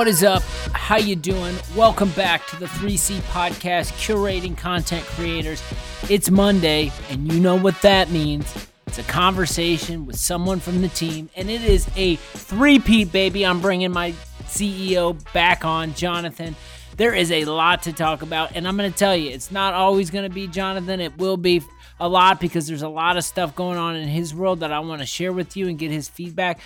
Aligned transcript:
What 0.00 0.08
is 0.08 0.24
up? 0.24 0.42
How 0.72 0.96
you 0.96 1.14
doing? 1.14 1.54
Welcome 1.76 2.08
back 2.12 2.46
to 2.46 2.56
the 2.56 2.64
3C 2.64 3.18
podcast, 3.32 3.92
curating 4.02 4.56
content 4.56 5.04
creators. 5.04 5.62
It's 6.08 6.30
Monday, 6.30 6.90
and 7.10 7.30
you 7.30 7.38
know 7.38 7.54
what 7.54 7.78
that 7.82 8.10
means. 8.10 8.66
It's 8.86 8.96
a 8.96 9.02
conversation 9.02 10.06
with 10.06 10.16
someone 10.16 10.58
from 10.58 10.80
the 10.80 10.88
team, 10.88 11.28
and 11.36 11.50
it 11.50 11.62
is 11.62 11.86
a 11.96 12.16
three-peat, 12.16 13.12
baby. 13.12 13.44
I'm 13.44 13.60
bringing 13.60 13.92
my 13.92 14.12
CEO 14.46 15.22
back 15.34 15.66
on, 15.66 15.92
Jonathan. 15.92 16.56
There 16.96 17.12
is 17.12 17.30
a 17.30 17.44
lot 17.44 17.82
to 17.82 17.92
talk 17.92 18.22
about, 18.22 18.56
and 18.56 18.66
I'm 18.66 18.78
going 18.78 18.90
to 18.90 18.98
tell 18.98 19.14
you, 19.14 19.28
it's 19.28 19.50
not 19.50 19.74
always 19.74 20.08
going 20.08 20.24
to 20.24 20.34
be 20.34 20.46
Jonathan. 20.46 21.00
It 21.00 21.18
will 21.18 21.36
be 21.36 21.60
a 22.00 22.08
lot 22.08 22.40
because 22.40 22.66
there's 22.66 22.80
a 22.80 22.88
lot 22.88 23.18
of 23.18 23.24
stuff 23.24 23.54
going 23.54 23.76
on 23.76 23.96
in 23.96 24.08
his 24.08 24.34
world 24.34 24.60
that 24.60 24.72
I 24.72 24.78
want 24.80 25.02
to 25.02 25.06
share 25.06 25.34
with 25.34 25.58
you 25.58 25.68
and 25.68 25.78
get 25.78 25.90
his 25.90 26.08
feedback. 26.08 26.58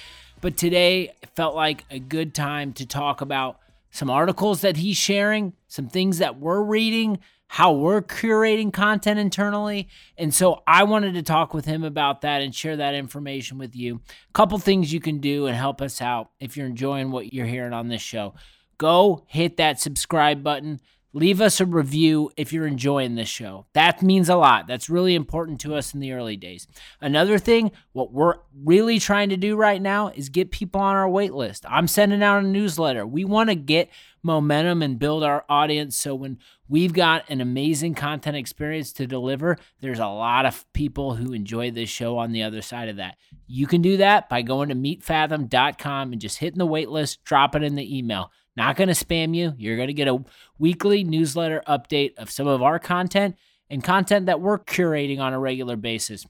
But 0.44 0.58
today 0.58 1.10
felt 1.36 1.54
like 1.54 1.86
a 1.90 1.98
good 1.98 2.34
time 2.34 2.74
to 2.74 2.84
talk 2.84 3.22
about 3.22 3.60
some 3.90 4.10
articles 4.10 4.60
that 4.60 4.76
he's 4.76 4.98
sharing, 4.98 5.54
some 5.68 5.88
things 5.88 6.18
that 6.18 6.38
we're 6.38 6.60
reading, 6.60 7.20
how 7.46 7.72
we're 7.72 8.02
curating 8.02 8.70
content 8.70 9.18
internally. 9.18 9.88
And 10.18 10.34
so 10.34 10.62
I 10.66 10.84
wanted 10.84 11.14
to 11.14 11.22
talk 11.22 11.54
with 11.54 11.64
him 11.64 11.82
about 11.82 12.20
that 12.20 12.42
and 12.42 12.54
share 12.54 12.76
that 12.76 12.92
information 12.92 13.56
with 13.56 13.74
you. 13.74 14.02
A 14.28 14.32
couple 14.34 14.58
things 14.58 14.92
you 14.92 15.00
can 15.00 15.18
do 15.18 15.46
and 15.46 15.56
help 15.56 15.80
us 15.80 16.02
out 16.02 16.28
if 16.40 16.58
you're 16.58 16.66
enjoying 16.66 17.10
what 17.10 17.32
you're 17.32 17.46
hearing 17.46 17.72
on 17.72 17.88
this 17.88 18.02
show. 18.02 18.34
Go 18.76 19.24
hit 19.26 19.56
that 19.56 19.80
subscribe 19.80 20.42
button 20.42 20.78
leave 21.14 21.40
us 21.40 21.60
a 21.60 21.64
review 21.64 22.30
if 22.36 22.52
you're 22.52 22.66
enjoying 22.66 23.14
this 23.14 23.28
show. 23.28 23.66
That 23.72 24.02
means 24.02 24.28
a 24.28 24.34
lot. 24.34 24.66
That's 24.66 24.90
really 24.90 25.14
important 25.14 25.60
to 25.60 25.76
us 25.76 25.94
in 25.94 26.00
the 26.00 26.12
early 26.12 26.36
days. 26.36 26.66
Another 27.00 27.38
thing, 27.38 27.70
what 27.92 28.12
we're 28.12 28.34
really 28.64 28.98
trying 28.98 29.28
to 29.28 29.36
do 29.36 29.56
right 29.56 29.80
now 29.80 30.08
is 30.08 30.28
get 30.28 30.50
people 30.50 30.80
on 30.80 30.96
our 30.96 31.08
wait 31.08 31.32
list. 31.32 31.64
I'm 31.68 31.86
sending 31.86 32.22
out 32.22 32.42
a 32.42 32.46
newsletter. 32.46 33.06
We 33.06 33.24
want 33.24 33.48
to 33.48 33.54
get 33.54 33.90
momentum 34.24 34.82
and 34.82 34.98
build 34.98 35.22
our 35.22 35.44
audience 35.48 35.96
so 35.96 36.14
when 36.14 36.38
we've 36.68 36.94
got 36.94 37.28
an 37.28 37.40
amazing 37.40 37.94
content 37.94 38.36
experience 38.36 38.92
to 38.94 39.06
deliver, 39.06 39.56
there's 39.80 40.00
a 40.00 40.06
lot 40.06 40.46
of 40.46 40.64
people 40.72 41.14
who 41.14 41.32
enjoy 41.32 41.70
this 41.70 41.90
show 41.90 42.18
on 42.18 42.32
the 42.32 42.42
other 42.42 42.62
side 42.62 42.88
of 42.88 42.96
that. 42.96 43.16
You 43.46 43.66
can 43.68 43.82
do 43.82 43.98
that 43.98 44.28
by 44.28 44.42
going 44.42 44.70
to 44.70 44.74
meetfathom.com 44.74 46.12
and 46.12 46.20
just 46.20 46.38
hitting 46.38 46.58
the 46.58 46.66
wait 46.66 46.88
list, 46.88 47.22
drop 47.24 47.54
it 47.54 47.62
in 47.62 47.76
the 47.76 47.96
email. 47.96 48.32
Not 48.56 48.76
going 48.76 48.88
to 48.88 48.94
spam 48.94 49.34
you. 49.34 49.52
You're 49.56 49.76
going 49.76 49.88
to 49.88 49.94
get 49.94 50.08
a 50.08 50.24
weekly 50.58 51.04
newsletter 51.04 51.62
update 51.66 52.16
of 52.16 52.30
some 52.30 52.46
of 52.46 52.62
our 52.62 52.78
content 52.78 53.36
and 53.68 53.82
content 53.82 54.26
that 54.26 54.40
we're 54.40 54.58
curating 54.58 55.18
on 55.18 55.32
a 55.32 55.40
regular 55.40 55.76
basis. 55.76 56.26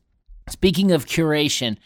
Speaking 0.48 0.92
of 0.92 1.06
curation, 1.06 1.76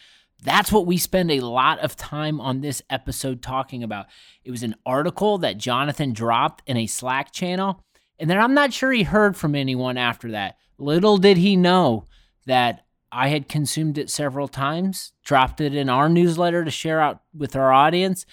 that's 0.42 0.70
what 0.70 0.86
we 0.86 0.97
spend 0.97 1.31
a 1.31 1.41
lot 1.41 1.81
of 1.81 1.97
time 1.97 2.41
on 2.41 2.61
this 2.61 2.83
episode 2.91 3.42
talking 3.42 3.83
about. 3.83 4.06
It 4.44 4.50
was 4.50 4.62
an 4.62 4.77
article 4.86 5.39
that 5.39 5.59
Jonathan 5.59 6.12
dropped 6.12 6.62
in 6.66 6.77
a 6.77 6.86
Slack 6.86 7.33
channel, 7.33 7.84
and 8.19 8.31
then 8.31 8.39
I'm 8.39 8.55
not 8.55 8.72
sure 8.72 8.92
he 8.92 9.03
heard 9.03 9.36
from 9.36 9.55
anyone 9.55 9.97
after 9.97 10.31
that. 10.33 10.56
Little 10.78 11.19
did 11.19 11.39
he 11.39 11.56
know 11.56 12.05
that 12.47 12.84
I 13.11 13.28
had 13.28 13.48
consumed 13.48 13.98
it 13.98 14.11
several 14.11 14.48
times, 14.48 15.12
dropped 15.25 15.61
it 15.61 15.75
in 15.75 15.89
our 15.89 16.09
newsletter 16.09 16.64
to 16.64 16.70
share 16.70 17.00
out 17.00 17.22
with 17.36 17.56
our 17.56 17.72
audience, 17.72 18.27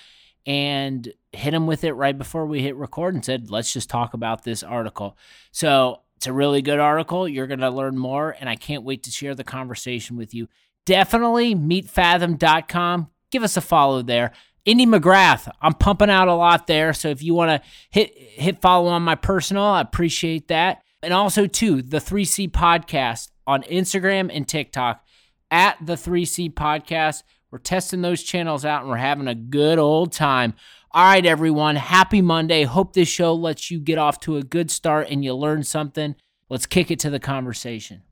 and 0.46 1.12
hit 1.36 1.54
him 1.54 1.68
with 1.68 1.84
it 1.84 1.94
right 1.94 2.18
before 2.18 2.46
we 2.46 2.62
hit 2.62 2.76
record 2.76 3.14
and 3.14 3.24
said, 3.24 3.50
let's 3.50 3.74
just 3.74 3.90
talk 3.90 4.14
about 4.14 4.44
this 4.44 4.64
article. 4.64 5.18
So 5.52 6.02
it's 6.18 6.28
a 6.28 6.34
really 6.34 6.62
good 6.62 6.80
article. 6.80 7.28
You're 7.28 7.48
going 7.48 7.60
to 7.60 7.70
learn 7.70 7.98
more, 7.98 8.36
and 8.40 8.50
I 8.50 8.56
can't 8.56 8.84
wait 8.84 9.04
to 9.04 9.12
share 9.12 9.36
the 9.36 9.44
conversation 9.44 10.18
with 10.18 10.34
you. 10.34 10.48
Definitely 10.86 11.56
meetfathom.com. 11.56 13.10
Give 13.32 13.44
us 13.44 13.58
a 13.58 13.62
follow 13.62 14.02
there. 14.02 14.32
Indy 14.66 14.88
McGrath, 14.88 15.52
I'm 15.62 15.74
pumping 15.74 16.10
out 16.10 16.28
a 16.28 16.34
lot 16.34 16.66
there. 16.66 16.94
So 16.94 17.10
if 17.10 17.22
you 17.22 17.36
want 17.36 17.62
to 17.62 17.70
hit 17.92 18.18
hit 18.18 18.62
follow 18.62 18.90
on 18.90 19.04
my 19.04 19.16
personal, 19.16 19.64
I 19.64 19.82
appreciate 19.82 20.48
that. 20.48 20.82
And 21.04 21.14
also 21.14 21.46
too, 21.46 21.84
the 21.84 22.00
3C 22.00 22.50
podcast 22.50 23.30
on 23.46 23.62
Instagram 23.64 24.32
and 24.34 24.48
TikTok 24.48 25.06
at 25.52 25.78
the 25.86 25.94
3C 25.94 26.52
podcast. 26.54 27.22
We're 27.52 27.60
testing 27.60 28.02
those 28.02 28.24
channels 28.24 28.66
out 28.66 28.82
and 28.82 28.90
we're 28.90 28.98
having 28.98 29.28
a 29.28 29.36
good 29.36 29.78
old 29.78 30.12
time. 30.12 30.56
All 30.96 31.04
right, 31.04 31.26
everyone. 31.26 31.76
Happy 31.76 32.22
Monday. 32.22 32.64
Hope 32.64 32.94
this 32.94 33.10
show 33.10 33.34
lets 33.34 33.70
you 33.70 33.82
get 33.82 33.98
off 33.98 34.18
to 34.22 34.38
a 34.38 34.44
good 34.44 34.72
start 34.72 35.08
and 35.10 35.26
you 35.26 35.34
learn 35.34 35.64
something. 35.64 36.16
Let's 36.50 36.66
kick 36.66 36.90
it 36.90 37.00
to 37.00 37.10
the 37.10 37.20
conversation. 37.20 38.04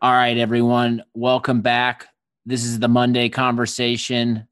All 0.00 0.12
right, 0.12 0.38
everyone. 0.38 1.02
Welcome 1.14 1.62
back. 1.62 2.06
This 2.46 2.62
is 2.62 2.78
the 2.78 2.86
Monday 2.86 3.28
conversation. 3.28 4.46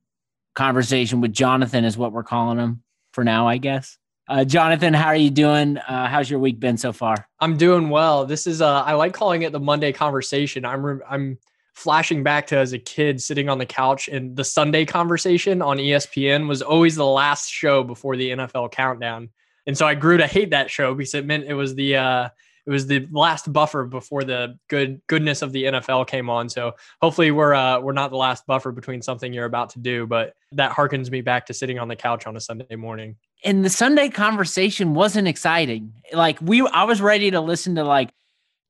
Conversation 0.56 1.20
with 1.20 1.32
Jonathan 1.32 1.84
is 1.84 1.96
what 1.96 2.10
we're 2.10 2.24
calling 2.24 2.58
him 2.58 2.82
for 3.12 3.22
now, 3.22 3.46
I 3.46 3.58
guess. 3.58 3.98
Uh, 4.26 4.44
Jonathan, 4.44 4.92
how 4.92 5.06
are 5.06 5.14
you 5.14 5.30
doing? 5.30 5.78
Uh, 5.78 6.08
how's 6.08 6.28
your 6.28 6.40
week 6.40 6.58
been 6.58 6.76
so 6.76 6.92
far? 6.92 7.28
I'm 7.38 7.56
doing 7.56 7.88
well. 7.88 8.26
This 8.26 8.48
is 8.48 8.60
uh, 8.60 8.82
I 8.82 8.94
like 8.94 9.14
calling 9.14 9.42
it 9.42 9.52
the 9.52 9.60
Monday 9.60 9.92
conversation. 9.92 10.64
I'm 10.64 10.84
re- 10.84 11.04
I'm 11.08 11.38
flashing 11.74 12.22
back 12.22 12.46
to 12.48 12.56
as 12.56 12.72
a 12.72 12.78
kid 12.78 13.22
sitting 13.22 13.48
on 13.48 13.58
the 13.58 13.66
couch 13.66 14.08
and 14.08 14.36
the 14.36 14.44
Sunday 14.44 14.84
conversation 14.84 15.62
on 15.62 15.78
ESPN 15.78 16.48
was 16.48 16.62
always 16.62 16.96
the 16.96 17.06
last 17.06 17.50
show 17.50 17.82
before 17.82 18.16
the 18.16 18.30
NFL 18.30 18.72
countdown. 18.72 19.30
And 19.66 19.76
so 19.76 19.86
I 19.86 19.94
grew 19.94 20.16
to 20.16 20.26
hate 20.26 20.50
that 20.50 20.70
show 20.70 20.94
because 20.94 21.14
it 21.14 21.26
meant 21.26 21.44
it 21.44 21.54
was 21.54 21.74
the 21.74 21.96
uh 21.96 22.28
it 22.66 22.70
was 22.70 22.86
the 22.86 23.06
last 23.10 23.50
buffer 23.52 23.84
before 23.84 24.22
the 24.22 24.58
good 24.68 25.00
goodness 25.06 25.42
of 25.42 25.52
the 25.52 25.64
NFL 25.64 26.06
came 26.06 26.28
on. 26.28 26.48
So 26.48 26.72
hopefully 27.00 27.30
we're 27.30 27.54
uh 27.54 27.80
we're 27.80 27.92
not 27.92 28.10
the 28.10 28.16
last 28.16 28.46
buffer 28.46 28.72
between 28.72 29.02
something 29.02 29.32
you're 29.32 29.46
about 29.46 29.70
to 29.70 29.78
do, 29.78 30.06
but 30.06 30.34
that 30.52 30.72
harkens 30.72 31.10
me 31.10 31.20
back 31.20 31.46
to 31.46 31.54
sitting 31.54 31.78
on 31.78 31.88
the 31.88 31.96
couch 31.96 32.26
on 32.26 32.36
a 32.36 32.40
Sunday 32.40 32.76
morning. 32.76 33.16
And 33.44 33.64
the 33.64 33.70
Sunday 33.70 34.08
conversation 34.08 34.94
wasn't 34.94 35.28
exciting. 35.28 35.92
Like 36.12 36.38
we 36.40 36.66
I 36.66 36.84
was 36.84 37.00
ready 37.00 37.30
to 37.30 37.40
listen 37.40 37.76
to 37.76 37.84
like 37.84 38.10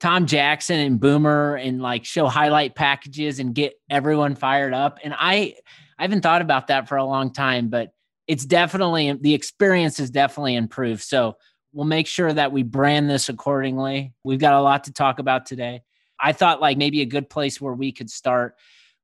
Tom 0.00 0.26
Jackson 0.26 0.80
and 0.80 0.98
Boomer 0.98 1.56
and 1.56 1.80
like 1.82 2.04
show 2.04 2.26
highlight 2.26 2.74
packages 2.74 3.38
and 3.38 3.54
get 3.54 3.74
everyone 3.88 4.34
fired 4.34 4.72
up. 4.72 4.98
And 5.04 5.14
I 5.16 5.54
I 5.98 6.02
haven't 6.02 6.22
thought 6.22 6.40
about 6.40 6.68
that 6.68 6.88
for 6.88 6.96
a 6.96 7.04
long 7.04 7.32
time, 7.32 7.68
but 7.68 7.92
it's 8.26 8.46
definitely 8.46 9.12
the 9.12 9.34
experience 9.34 10.00
is 10.00 10.10
definitely 10.10 10.54
improved. 10.54 11.02
So 11.02 11.36
we'll 11.72 11.86
make 11.86 12.06
sure 12.06 12.32
that 12.32 12.52
we 12.52 12.62
brand 12.62 13.10
this 13.10 13.28
accordingly. 13.28 14.14
We've 14.24 14.40
got 14.40 14.54
a 14.54 14.62
lot 14.62 14.84
to 14.84 14.92
talk 14.92 15.18
about 15.18 15.46
today. 15.46 15.82
I 16.18 16.32
thought 16.32 16.60
like 16.60 16.78
maybe 16.78 17.02
a 17.02 17.06
good 17.06 17.28
place 17.28 17.60
where 17.60 17.74
we 17.74 17.92
could 17.92 18.10
start 18.10 18.54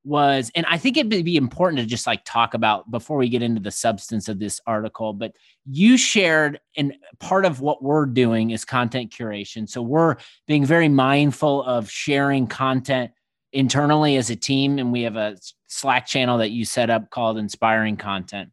was 0.07 0.51
and 0.55 0.65
i 0.67 0.79
think 0.79 0.97
it'd 0.97 1.11
be 1.11 1.37
important 1.37 1.81
to 1.81 1.85
just 1.85 2.07
like 2.07 2.25
talk 2.25 2.55
about 2.55 2.89
before 2.91 3.17
we 3.17 3.29
get 3.29 3.43
into 3.43 3.61
the 3.61 3.71
substance 3.71 4.29
of 4.29 4.39
this 4.39 4.61
article 4.67 5.13
but 5.13 5.33
you 5.69 5.97
shared 5.97 6.61
and 6.77 6.95
part 7.19 7.45
of 7.45 7.61
what 7.61 7.83
we're 7.83 8.07
doing 8.07 8.51
is 8.51 8.65
content 8.65 9.11
curation. 9.11 9.69
So 9.69 9.83
we're 9.83 10.17
being 10.47 10.65
very 10.65 10.89
mindful 10.89 11.65
of 11.65 11.91
sharing 11.91 12.47
content 12.47 13.11
internally 13.53 14.17
as 14.17 14.31
a 14.31 14.37
team 14.37 14.79
and 14.79 14.93
we 14.93 15.03
have 15.03 15.17
a 15.17 15.37
slack 15.67 16.07
channel 16.07 16.39
that 16.39 16.51
you 16.51 16.65
set 16.65 16.91
up 16.91 17.11
called 17.11 17.39
inspiring 17.39 17.97
content. 17.97 18.51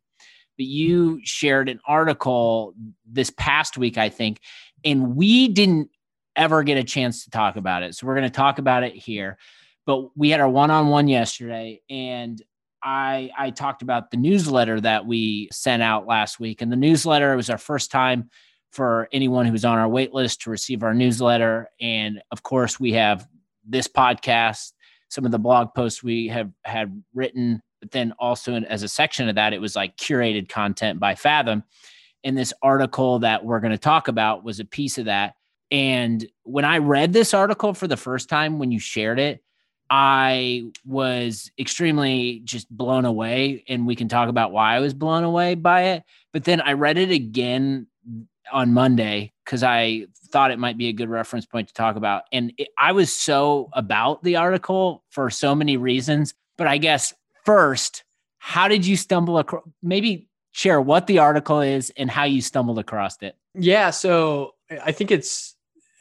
But 0.57 0.65
you 0.65 1.19
shared 1.23 1.69
an 1.69 1.79
article 1.87 2.73
this 3.05 3.31
past 3.31 3.77
week 3.77 3.97
i 3.97 4.09
think 4.09 4.39
and 4.83 5.15
we 5.15 5.47
didn't 5.47 5.89
ever 6.35 6.63
get 6.63 6.77
a 6.77 6.83
chance 6.83 7.23
to 7.23 7.29
talk 7.29 7.57
about 7.57 7.83
it. 7.83 7.93
So 7.93 8.07
we're 8.07 8.15
going 8.15 8.23
to 8.23 8.29
talk 8.35 8.57
about 8.57 8.81
it 8.81 8.95
here 8.95 9.37
but 9.85 10.15
we 10.17 10.29
had 10.29 10.39
our 10.39 10.49
one-on-one 10.49 11.07
yesterday 11.07 11.81
and 11.89 12.41
I 12.83 13.31
I 13.37 13.49
talked 13.51 13.81
about 13.81 14.11
the 14.11 14.17
newsletter 14.17 14.79
that 14.81 15.05
we 15.05 15.49
sent 15.51 15.81
out 15.81 16.05
last 16.05 16.39
week. 16.39 16.61
And 16.61 16.71
the 16.71 16.75
newsletter 16.75 17.35
was 17.35 17.49
our 17.49 17.57
first 17.57 17.91
time 17.91 18.29
for 18.71 19.07
anyone 19.11 19.45
who 19.45 19.51
was 19.51 19.65
on 19.65 19.77
our 19.77 19.87
wait 19.87 20.13
list 20.13 20.41
to 20.41 20.49
receive 20.49 20.83
our 20.83 20.93
newsletter. 20.93 21.69
And 21.79 22.21
of 22.31 22.43
course, 22.43 22.79
we 22.79 22.93
have 22.93 23.27
this 23.65 23.87
podcast, 23.87 24.73
some 25.09 25.25
of 25.25 25.31
the 25.31 25.39
blog 25.39 25.73
posts 25.73 26.03
we 26.03 26.27
have 26.27 26.51
had 26.65 27.01
written, 27.13 27.61
but 27.79 27.91
then 27.91 28.13
also 28.19 28.55
as 28.55 28.83
a 28.83 28.87
section 28.87 29.29
of 29.29 29.35
that, 29.35 29.53
it 29.53 29.61
was 29.61 29.75
like 29.75 29.95
curated 29.95 30.49
content 30.49 30.99
by 30.99 31.15
Fathom. 31.15 31.63
And 32.23 32.37
this 32.37 32.53
article 32.61 33.19
that 33.19 33.45
we're 33.45 33.59
going 33.59 33.71
to 33.71 33.77
talk 33.77 34.07
about 34.07 34.43
was 34.43 34.59
a 34.59 34.65
piece 34.65 34.97
of 34.97 35.05
that. 35.05 35.35
And 35.71 36.25
when 36.43 36.65
I 36.65 36.79
read 36.79 37.13
this 37.13 37.33
article 37.33 37.73
for 37.73 37.87
the 37.87 37.97
first 37.97 38.27
time, 38.27 38.59
when 38.59 38.71
you 38.71 38.79
shared 38.79 39.19
it, 39.19 39.43
I 39.95 40.71
was 40.87 41.51
extremely 41.59 42.41
just 42.45 42.67
blown 42.67 43.05
away, 43.05 43.63
and 43.67 43.85
we 43.85 43.95
can 43.95 44.07
talk 44.07 44.27
about 44.27 44.51
why 44.51 44.75
I 44.75 44.79
was 44.79 44.95
blown 44.95 45.23
away 45.23 45.53
by 45.53 45.81
it. 45.83 46.03
But 46.31 46.45
then 46.45 46.61
I 46.61 46.73
read 46.73 46.97
it 46.97 47.11
again 47.11 47.85
on 48.51 48.73
Monday 48.73 49.33
because 49.45 49.61
I 49.61 50.07
thought 50.29 50.49
it 50.49 50.57
might 50.57 50.79
be 50.79 50.87
a 50.87 50.93
good 50.93 51.09
reference 51.09 51.45
point 51.45 51.67
to 51.67 51.75
talk 51.75 51.95
about. 51.95 52.23
And 52.31 52.53
it, 52.57 52.69
I 52.75 52.93
was 52.93 53.13
so 53.13 53.69
about 53.73 54.23
the 54.23 54.37
article 54.37 55.03
for 55.11 55.29
so 55.29 55.53
many 55.53 55.77
reasons. 55.77 56.33
But 56.57 56.65
I 56.65 56.79
guess 56.79 57.13
first, 57.45 58.03
how 58.39 58.67
did 58.67 58.87
you 58.87 58.97
stumble 58.97 59.37
across? 59.37 59.61
Maybe 59.83 60.27
share 60.53 60.81
what 60.81 61.05
the 61.05 61.19
article 61.19 61.61
is 61.61 61.91
and 61.97 62.09
how 62.09 62.23
you 62.23 62.41
stumbled 62.41 62.79
across 62.79 63.21
it. 63.21 63.35
Yeah. 63.53 63.91
So 63.91 64.55
I 64.83 64.91
think 64.91 65.11
it's 65.11 65.52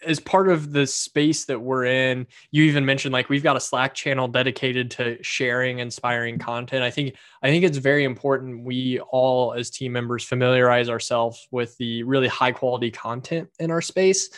as 0.05 0.21
part 0.21 0.49
of 0.49 0.73
the 0.73 0.87
space 0.87 1.45
that 1.47 1.61
we're 1.61 1.85
in, 1.85 2.27
you 2.51 2.65
even 2.65 2.85
mentioned 2.85 3.13
like 3.13 3.29
we've 3.29 3.43
got 3.43 3.57
a 3.57 3.61
Slack 3.61 3.95
channel 3.95 4.29
dedicated 4.29 4.91
to 4.93 5.23
sharing 5.23 5.79
inspiring 5.79 6.39
content. 6.39 6.83
I 6.83 6.91
think 6.91 7.17
I 7.43 7.49
think 7.49 7.65
it's 7.65 7.79
very 7.79 8.05
important 8.05 8.65
we 8.65 9.01
all 9.01 9.55
as 9.55 9.71
team 9.71 9.93
members 9.93 10.25
familiarize 10.25 10.89
ourselves 10.89 11.47
with 11.51 11.77
the 11.79 12.03
really 12.05 12.29
high 12.29 12.53
quality 12.53 12.91
content 12.91 13.49
in 13.59 13.71
our 13.71 13.83
space 13.83 14.31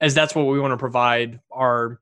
as 0.00 0.14
that's 0.14 0.34
what 0.34 0.44
we 0.44 0.60
want 0.60 0.72
to 0.72 0.76
provide 0.76 1.40
our 1.50 2.00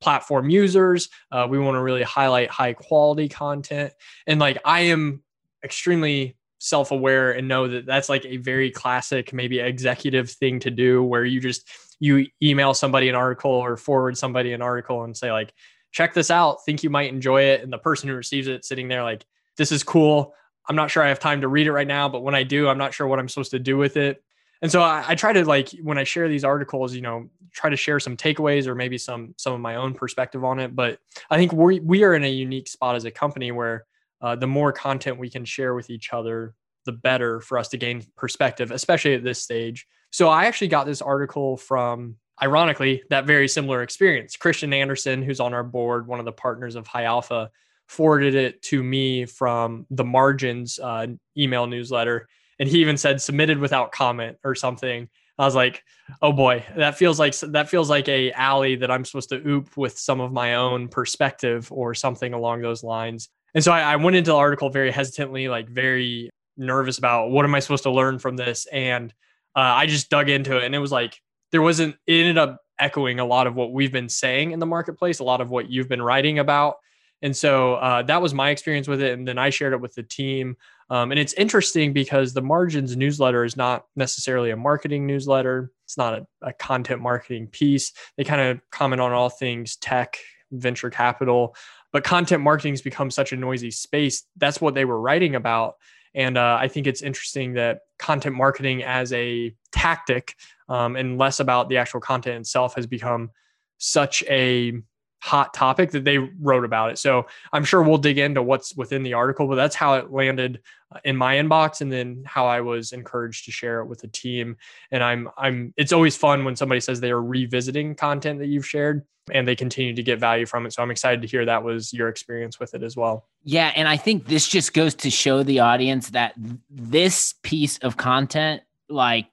platform 0.00 0.48
users. 0.48 1.08
Uh, 1.32 1.46
we 1.48 1.58
want 1.58 1.74
to 1.74 1.82
really 1.82 2.02
highlight 2.02 2.50
high 2.50 2.72
quality 2.72 3.28
content. 3.28 3.92
And 4.26 4.38
like 4.38 4.58
I 4.64 4.80
am 4.82 5.22
extremely 5.64 6.36
self 6.58 6.90
aware 6.90 7.32
and 7.32 7.48
know 7.48 7.68
that 7.68 7.86
that's 7.86 8.08
like 8.08 8.24
a 8.24 8.36
very 8.36 8.70
classic, 8.70 9.32
maybe 9.32 9.60
executive 9.60 10.30
thing 10.30 10.60
to 10.60 10.70
do 10.70 11.02
where 11.02 11.24
you 11.24 11.40
just 11.40 11.68
you 12.00 12.26
email 12.42 12.74
somebody 12.74 13.08
an 13.08 13.14
article 13.14 13.50
or 13.50 13.76
forward 13.76 14.16
somebody 14.16 14.52
an 14.52 14.62
article 14.62 15.04
and 15.04 15.16
say 15.16 15.32
like 15.32 15.52
check 15.92 16.14
this 16.14 16.30
out. 16.30 16.64
Think 16.64 16.82
you 16.82 16.90
might 16.90 17.12
enjoy 17.12 17.42
it. 17.42 17.62
And 17.62 17.72
the 17.72 17.78
person 17.78 18.08
who 18.08 18.14
receives 18.14 18.46
it 18.46 18.64
sitting 18.64 18.88
there 18.88 19.02
like 19.02 19.24
this 19.56 19.72
is 19.72 19.82
cool. 19.82 20.34
I'm 20.68 20.76
not 20.76 20.90
sure 20.90 21.02
i 21.02 21.08
have 21.08 21.18
time 21.18 21.40
to 21.40 21.48
read 21.48 21.66
it 21.66 21.72
right 21.72 21.86
now 21.86 22.10
but 22.10 22.22
when 22.22 22.34
i 22.34 22.42
do 22.42 22.68
i'm 22.68 22.76
not 22.76 22.92
sure 22.92 23.06
what 23.06 23.18
i'm 23.18 23.28
supposed 23.28 23.52
to 23.52 23.58
do 23.58 23.76
with 23.76 23.96
it. 23.96 24.22
And 24.60 24.70
so 24.70 24.82
I, 24.82 25.04
I, 25.08 25.14
try 25.14 25.32
to 25.32 25.44
like 25.46 25.70
when 25.82 25.96
i 25.96 26.04
share 26.04 26.28
these 26.28 26.44
articles 26.44 26.94
you 26.94 27.00
know 27.00 27.30
try 27.52 27.70
to 27.70 27.76
share 27.76 27.98
some 27.98 28.16
takeaways 28.16 28.66
or 28.66 28.74
maybe 28.74 28.98
some 28.98 29.34
some 29.38 29.54
of 29.54 29.60
my 29.60 29.76
own 29.76 29.94
perspective 29.94 30.44
on 30.44 30.58
it. 30.58 30.76
But 30.76 30.98
i 31.30 31.38
think 31.38 31.52
we 31.52 31.80
we 31.80 32.04
are 32.04 32.14
in 32.14 32.24
a 32.24 32.30
unique 32.30 32.68
spot 32.68 32.96
as 32.96 33.06
a 33.06 33.10
company 33.10 33.50
where 33.50 33.86
uh, 34.20 34.36
the 34.36 34.46
more 34.46 34.72
content 34.72 35.18
we 35.18 35.30
can 35.30 35.44
share 35.44 35.74
with 35.74 35.90
each 35.90 36.12
other 36.12 36.54
the 36.88 36.92
better 36.92 37.40
for 37.40 37.58
us 37.58 37.68
to 37.68 37.76
gain 37.76 38.02
perspective 38.16 38.70
especially 38.70 39.14
at 39.14 39.22
this 39.22 39.42
stage 39.42 39.86
so 40.10 40.28
i 40.28 40.46
actually 40.46 40.68
got 40.68 40.86
this 40.86 41.02
article 41.02 41.56
from 41.56 42.16
ironically 42.42 43.02
that 43.10 43.26
very 43.26 43.48
similar 43.48 43.82
experience 43.82 44.36
Kristian 44.36 44.72
Andersen 44.72 45.22
who's 45.22 45.40
on 45.40 45.54
our 45.54 45.64
board 45.64 46.06
one 46.06 46.18
of 46.20 46.24
the 46.24 46.32
partners 46.32 46.76
of 46.76 46.86
high 46.86 47.04
alpha 47.04 47.50
forwarded 47.88 48.34
it 48.34 48.62
to 48.62 48.82
me 48.82 49.24
from 49.24 49.86
the 49.90 50.04
margins 50.04 50.78
uh, 50.78 51.06
email 51.36 51.66
newsletter 51.66 52.28
and 52.58 52.68
he 52.68 52.80
even 52.80 52.96
said 52.96 53.20
submitted 53.20 53.58
without 53.58 53.92
comment 53.92 54.38
or 54.44 54.54
something. 54.54 55.08
I 55.38 55.44
was 55.44 55.54
like, 55.54 55.84
oh 56.20 56.32
boy, 56.32 56.64
that 56.76 56.98
feels 56.98 57.18
like 57.18 57.36
that 57.38 57.68
feels 57.68 57.88
like 57.88 58.08
a 58.08 58.32
alley 58.32 58.76
that 58.76 58.90
I'm 58.90 59.04
supposed 59.04 59.28
to 59.28 59.48
oop 59.48 59.76
with 59.76 59.96
some 59.96 60.20
of 60.20 60.32
my 60.32 60.56
own 60.56 60.88
perspective 60.88 61.70
or 61.70 61.94
something 61.94 62.32
along 62.32 62.62
those 62.62 62.82
lines. 62.82 63.28
And 63.54 63.62
so 63.62 63.72
I, 63.72 63.92
I 63.92 63.96
went 63.96 64.16
into 64.16 64.32
the 64.32 64.36
article 64.36 64.68
very 64.68 64.90
hesitantly, 64.90 65.48
like 65.48 65.68
very 65.68 66.30
nervous 66.58 66.98
about 66.98 67.30
what 67.30 67.44
am 67.44 67.54
I 67.54 67.60
supposed 67.60 67.84
to 67.84 67.90
learn 67.90 68.18
from 68.18 68.36
this, 68.36 68.66
and 68.66 69.12
uh, 69.56 69.60
I 69.60 69.86
just 69.86 70.10
dug 70.10 70.28
into 70.28 70.56
it, 70.58 70.64
and 70.64 70.74
it 70.74 70.78
was 70.78 70.92
like 70.92 71.20
there 71.52 71.62
wasn't. 71.62 71.96
It 72.06 72.20
ended 72.20 72.38
up 72.38 72.60
echoing 72.78 73.20
a 73.20 73.24
lot 73.24 73.46
of 73.46 73.54
what 73.54 73.72
we've 73.72 73.92
been 73.92 74.08
saying 74.08 74.52
in 74.52 74.58
the 74.58 74.66
marketplace, 74.66 75.18
a 75.18 75.24
lot 75.24 75.40
of 75.40 75.50
what 75.50 75.70
you've 75.70 75.88
been 75.88 76.02
writing 76.02 76.38
about, 76.38 76.76
and 77.22 77.36
so 77.36 77.74
uh, 77.74 78.02
that 78.02 78.22
was 78.22 78.34
my 78.34 78.50
experience 78.50 78.88
with 78.88 79.02
it, 79.02 79.12
and 79.12 79.26
then 79.26 79.38
I 79.38 79.50
shared 79.50 79.72
it 79.72 79.80
with 79.80 79.94
the 79.94 80.02
team. 80.02 80.56
Um, 80.90 81.10
and 81.10 81.18
it's 81.18 81.34
interesting 81.34 81.92
because 81.92 82.32
the 82.32 82.42
margins 82.42 82.96
newsletter 82.96 83.44
is 83.44 83.56
not 83.56 83.84
necessarily 83.94 84.50
a 84.50 84.56
marketing 84.56 85.06
newsletter. 85.06 85.70
It's 85.84 85.98
not 85.98 86.14
a, 86.14 86.26
a 86.42 86.52
content 86.52 87.02
marketing 87.02 87.48
piece. 87.48 87.92
They 88.16 88.24
kind 88.24 88.40
of 88.40 88.60
comment 88.70 89.00
on 89.00 89.12
all 89.12 89.28
things 89.28 89.76
tech, 89.76 90.16
venture 90.50 90.88
capital, 90.88 91.54
but 91.92 92.04
content 92.04 92.42
marketing 92.42 92.72
has 92.72 92.82
become 92.82 93.10
such 93.10 93.32
a 93.32 93.36
noisy 93.36 93.70
space. 93.70 94.24
That's 94.36 94.60
what 94.60 94.74
they 94.74 94.84
were 94.84 95.00
writing 95.00 95.34
about. 95.34 95.74
And 96.14 96.38
uh, 96.38 96.58
I 96.60 96.68
think 96.68 96.86
it's 96.86 97.02
interesting 97.02 97.54
that 97.54 97.80
content 97.98 98.34
marketing 98.34 98.82
as 98.82 99.12
a 99.12 99.54
tactic 99.72 100.34
um, 100.68 100.96
and 100.96 101.18
less 101.18 101.40
about 101.40 101.68
the 101.68 101.76
actual 101.76 102.00
content 102.00 102.40
itself 102.40 102.74
has 102.74 102.86
become 102.86 103.30
such 103.78 104.22
a 104.28 104.72
hot 105.20 105.52
topic 105.52 105.90
that 105.90 106.04
they 106.04 106.18
wrote 106.18 106.64
about 106.64 106.90
it. 106.90 106.98
So 106.98 107.26
I'm 107.52 107.64
sure 107.64 107.82
we'll 107.82 107.98
dig 107.98 108.18
into 108.18 108.42
what's 108.42 108.74
within 108.76 109.02
the 109.02 109.14
article, 109.14 109.48
but 109.48 109.56
that's 109.56 109.74
how 109.74 109.94
it 109.94 110.12
landed 110.12 110.60
uh, 110.94 111.00
in 111.04 111.16
my 111.16 111.36
inbox 111.36 111.80
and 111.80 111.92
then 111.92 112.22
how 112.24 112.46
I 112.46 112.60
was 112.60 112.92
encouraged 112.92 113.44
to 113.46 113.50
share 113.50 113.80
it 113.80 113.86
with 113.86 114.00
the 114.00 114.08
team. 114.08 114.56
And 114.90 115.02
I'm 115.02 115.28
I'm 115.36 115.74
it's 115.76 115.92
always 115.92 116.16
fun 116.16 116.44
when 116.44 116.56
somebody 116.56 116.80
says 116.80 117.00
they 117.00 117.10
are 117.10 117.22
revisiting 117.22 117.94
content 117.94 118.38
that 118.38 118.46
you've 118.46 118.66
shared 118.66 119.04
and 119.30 119.46
they 119.46 119.56
continue 119.56 119.94
to 119.94 120.02
get 120.02 120.18
value 120.18 120.46
from 120.46 120.66
it. 120.66 120.72
So 120.72 120.82
I'm 120.82 120.90
excited 120.90 121.20
to 121.22 121.28
hear 121.28 121.44
that 121.44 121.62
was 121.62 121.92
your 121.92 122.08
experience 122.08 122.58
with 122.58 122.74
it 122.74 122.82
as 122.82 122.96
well. 122.96 123.26
Yeah, 123.42 123.72
and 123.74 123.88
I 123.88 123.96
think 123.96 124.26
this 124.26 124.48
just 124.48 124.72
goes 124.72 124.94
to 124.96 125.10
show 125.10 125.42
the 125.42 125.60
audience 125.60 126.10
that 126.10 126.34
this 126.70 127.34
piece 127.42 127.78
of 127.78 127.96
content 127.96 128.62
like 128.88 129.26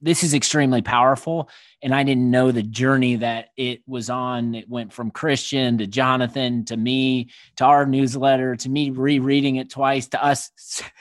this 0.00 0.22
is 0.22 0.34
extremely 0.34 0.82
powerful 0.82 1.48
and 1.82 1.94
i 1.94 2.02
didn't 2.02 2.30
know 2.30 2.50
the 2.50 2.62
journey 2.62 3.16
that 3.16 3.48
it 3.56 3.82
was 3.86 4.10
on. 4.10 4.54
It 4.54 4.68
went 4.68 4.92
from 4.92 5.10
Kristian 5.10 5.78
to 5.78 5.86
jonathan 5.86 6.64
to 6.66 6.76
me 6.76 7.30
to 7.56 7.64
our 7.64 7.86
newsletter 7.86 8.56
to 8.56 8.68
me 8.68 8.90
rereading 8.90 9.56
it 9.56 9.70
twice 9.70 10.08
to 10.08 10.24
us 10.24 10.50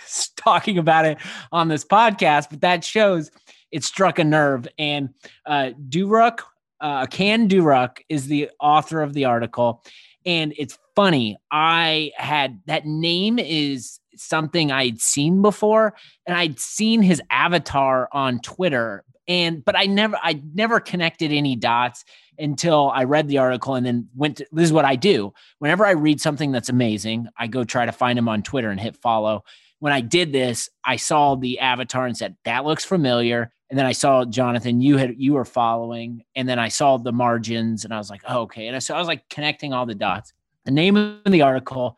talking 0.35 0.77
about 0.77 1.05
it 1.05 1.17
on 1.51 1.67
this 1.67 1.85
podcast. 1.85 2.49
But 2.49 2.61
that 2.61 2.83
shows 2.83 3.31
it 3.71 3.83
struck 3.83 4.19
a 4.19 4.23
nerve. 4.23 4.67
And 4.77 5.09
uh 5.45 5.71
Duruk 5.89 6.39
uh 6.81 7.05
Can 7.07 7.47
Duruk 7.47 7.99
is 8.09 8.27
the 8.27 8.49
author 8.59 9.01
of 9.01 9.13
the 9.13 9.25
article 9.25 9.83
and 10.27 10.53
it's 10.57 10.77
funny. 10.93 11.37
I 11.49 12.11
had 12.17 12.59
that 12.65 12.85
name 12.85 13.39
is 13.39 13.99
something 14.19 14.71
I'd 14.71 15.01
seen 15.01 15.41
before 15.41 15.95
and 16.25 16.37
I'd 16.37 16.59
seen 16.59 17.01
his 17.01 17.21
avatar 17.29 18.09
on 18.11 18.39
Twitter 18.39 19.03
and 19.27 19.63
but 19.63 19.75
I 19.75 19.85
never 19.85 20.17
I 20.21 20.41
never 20.53 20.79
connected 20.79 21.31
any 21.31 21.55
dots 21.55 22.05
until 22.39 22.91
I 22.93 23.03
read 23.03 23.27
the 23.27 23.39
article 23.39 23.75
and 23.75 23.85
then 23.85 24.07
went 24.15 24.37
to, 24.37 24.47
this 24.51 24.65
is 24.65 24.73
what 24.73 24.85
I 24.85 24.95
do. 24.95 25.33
Whenever 25.59 25.85
I 25.85 25.91
read 25.91 26.21
something 26.21 26.51
that's 26.51 26.69
amazing, 26.69 27.27
I 27.37 27.47
go 27.47 27.63
try 27.63 27.85
to 27.85 27.91
find 27.91 28.17
him 28.17 28.29
on 28.29 28.43
Twitter 28.43 28.69
and 28.69 28.79
hit 28.79 28.95
follow. 28.95 29.43
When 29.79 29.93
I 29.93 30.01
did 30.01 30.31
this, 30.31 30.69
I 30.83 30.95
saw 30.95 31.35
the 31.35 31.59
avatar 31.59 32.05
and 32.05 32.17
said, 32.17 32.35
"That 32.45 32.65
looks 32.65 32.85
familiar." 32.85 33.51
And 33.69 33.77
then 33.77 33.85
I 33.85 33.91
saw 33.91 34.23
Jonathan, 34.23 34.79
you 34.79 34.97
had 34.97 35.15
you 35.17 35.33
were 35.33 35.45
following, 35.45 36.23
and 36.35 36.47
then 36.47 36.57
I 36.57 36.69
saw 36.69 36.97
the 36.97 37.11
margins, 37.11 37.83
and 37.83 37.93
I 37.93 37.97
was 37.97 38.09
like, 38.09 38.21
oh, 38.27 38.41
"Okay." 38.43 38.67
And 38.67 38.81
so 38.81 38.95
I 38.95 38.99
was 38.99 39.07
like 39.07 39.27
connecting 39.29 39.73
all 39.73 39.85
the 39.85 39.95
dots. 39.95 40.33
The 40.63 40.71
name 40.71 40.95
of 40.95 41.31
the 41.31 41.41
article 41.41 41.97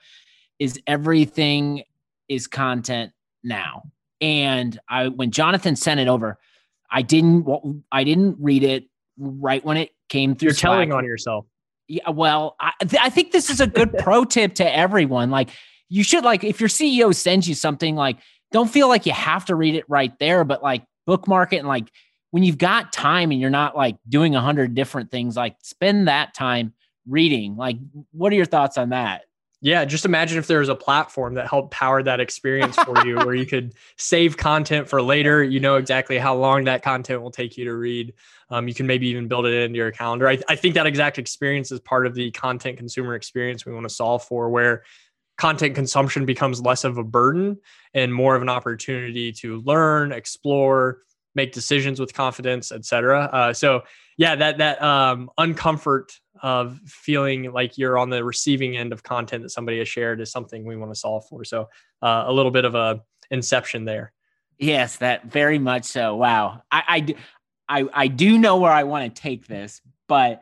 is 0.57 0.79
"Everything 0.87 1.83
is 2.29 2.47
content 2.47 3.11
now. 3.43 3.83
And 4.21 4.79
I 4.87 5.07
when 5.07 5.31
Jonathan 5.31 5.75
sent 5.75 5.99
it 5.99 6.07
over, 6.07 6.37
I 6.91 7.01
didn't 7.01 7.47
I 7.91 8.03
didn't 8.03 8.37
read 8.39 8.63
it 8.63 8.85
right 9.17 9.63
when 9.63 9.77
it 9.77 9.91
came 10.09 10.35
through. 10.35 10.47
You're 10.47 10.53
Slack. 10.53 10.71
telling 10.71 10.93
on 10.93 11.05
yourself. 11.05 11.45
Yeah, 11.87 12.09
well, 12.09 12.55
I, 12.59 12.73
I 13.01 13.09
think 13.09 13.31
this 13.31 13.49
is 13.49 13.59
a 13.59 13.67
good 13.67 13.93
pro 13.99 14.23
tip 14.23 14.55
to 14.55 14.75
everyone. 14.75 15.31
Like, 15.31 15.49
you 15.89 16.03
should 16.03 16.23
like 16.23 16.43
if 16.43 16.59
your 16.59 16.69
CEO 16.69 17.13
sends 17.15 17.47
you 17.47 17.55
something, 17.55 17.95
like, 17.95 18.19
don't 18.51 18.69
feel 18.69 18.87
like 18.87 19.05
you 19.05 19.13
have 19.13 19.45
to 19.45 19.55
read 19.55 19.75
it 19.75 19.85
right 19.87 20.17
there, 20.19 20.43
but 20.43 20.61
like 20.61 20.83
bookmark 21.05 21.53
it 21.53 21.57
and 21.57 21.67
like 21.67 21.89
when 22.31 22.43
you've 22.43 22.57
got 22.57 22.93
time 22.93 23.31
and 23.31 23.39
you're 23.39 23.49
not 23.49 23.75
like 23.75 23.97
doing 24.07 24.35
a 24.35 24.41
hundred 24.41 24.75
different 24.75 25.11
things, 25.11 25.35
like 25.35 25.55
spend 25.63 26.07
that 26.07 26.33
time 26.33 26.73
reading. 27.07 27.55
Like, 27.55 27.77
what 28.11 28.31
are 28.31 28.35
your 28.35 28.45
thoughts 28.45 28.77
on 28.77 28.89
that? 28.89 29.23
Yeah, 29.61 29.83
just 29.83 30.05
imagine 30.05 30.37
if 30.37 30.47
there 30.47 30.59
was 30.59 30.69
a 30.69 30.75
platform 30.75 31.33
that 31.33 31.47
helped 31.47 31.71
power 31.71 32.01
that 32.01 32.21
experience 32.21 32.77
for 32.77 33.05
you 33.05 33.17
where 33.17 33.35
you 33.35 33.45
could 33.45 33.73
save 33.97 34.37
content 34.37 34.87
for 34.87 35.01
later. 35.01 35.43
You 35.43 35.59
know 35.59 35.75
exactly 35.75 36.17
how 36.17 36.35
long 36.35 36.63
that 36.63 36.81
content 36.81 37.21
will 37.21 37.31
take 37.31 37.57
you 37.57 37.65
to 37.65 37.75
read. 37.75 38.13
Um, 38.49 38.69
you 38.69 38.73
can 38.73 38.87
maybe 38.87 39.07
even 39.07 39.27
build 39.27 39.45
it 39.45 39.53
into 39.53 39.77
your 39.77 39.91
calendar. 39.91 40.29
I, 40.29 40.39
I 40.47 40.55
think 40.55 40.75
that 40.75 40.87
exact 40.87 41.17
experience 41.19 41.71
is 41.73 41.81
part 41.81 42.07
of 42.07 42.15
the 42.15 42.31
content 42.31 42.77
consumer 42.77 43.15
experience 43.15 43.65
we 43.65 43.73
want 43.73 43.83
to 43.83 43.93
solve 43.93 44.23
for, 44.23 44.49
where 44.49 44.83
content 45.37 45.75
consumption 45.75 46.25
becomes 46.25 46.61
less 46.61 46.85
of 46.85 46.97
a 46.97 47.03
burden 47.03 47.57
and 47.93 48.13
more 48.13 48.35
of 48.35 48.41
an 48.41 48.49
opportunity 48.49 49.33
to 49.33 49.59
learn, 49.61 50.13
explore, 50.13 50.99
make 51.35 51.51
decisions 51.51 51.99
with 51.99 52.13
confidence, 52.13 52.71
et 52.71 52.85
cetera. 52.85 53.23
Uh, 53.31 53.53
so 53.53 53.81
yeah, 54.19 54.35
that 54.35 54.57
that 54.57 54.81
um, 54.83 55.31
uncomfort 55.39 56.11
of 56.43 56.77
feeling 56.85 57.53
like 57.53 57.77
you're 57.77 57.97
on 57.97 58.09
the 58.09 58.21
receiving 58.21 58.75
end 58.75 58.91
of 58.91 59.01
content 59.01 59.43
that 59.43 59.49
somebody 59.49 59.79
has 59.79 59.87
shared 59.87 60.19
is 60.19 60.29
something 60.29 60.65
we 60.65 60.75
want 60.75 60.91
to 60.93 60.99
solve 60.99 61.23
for. 61.29 61.45
So 61.45 61.69
uh, 62.01 62.25
a 62.27 62.33
little 62.33 62.51
bit 62.51 62.65
of 62.65 62.75
a 62.75 63.01
inception 63.31 63.85
there. 63.85 64.11
Yes, 64.57 64.97
that 64.97 65.31
very 65.31 65.57
much 65.57 65.85
so. 65.85 66.17
Wow, 66.17 66.63
I 66.69 67.15
I 67.69 67.79
I, 67.79 67.89
I 67.93 68.07
do 68.07 68.37
know 68.37 68.57
where 68.57 68.73
I 68.73 68.83
want 68.83 69.15
to 69.15 69.21
take 69.21 69.47
this, 69.47 69.79
but 70.09 70.41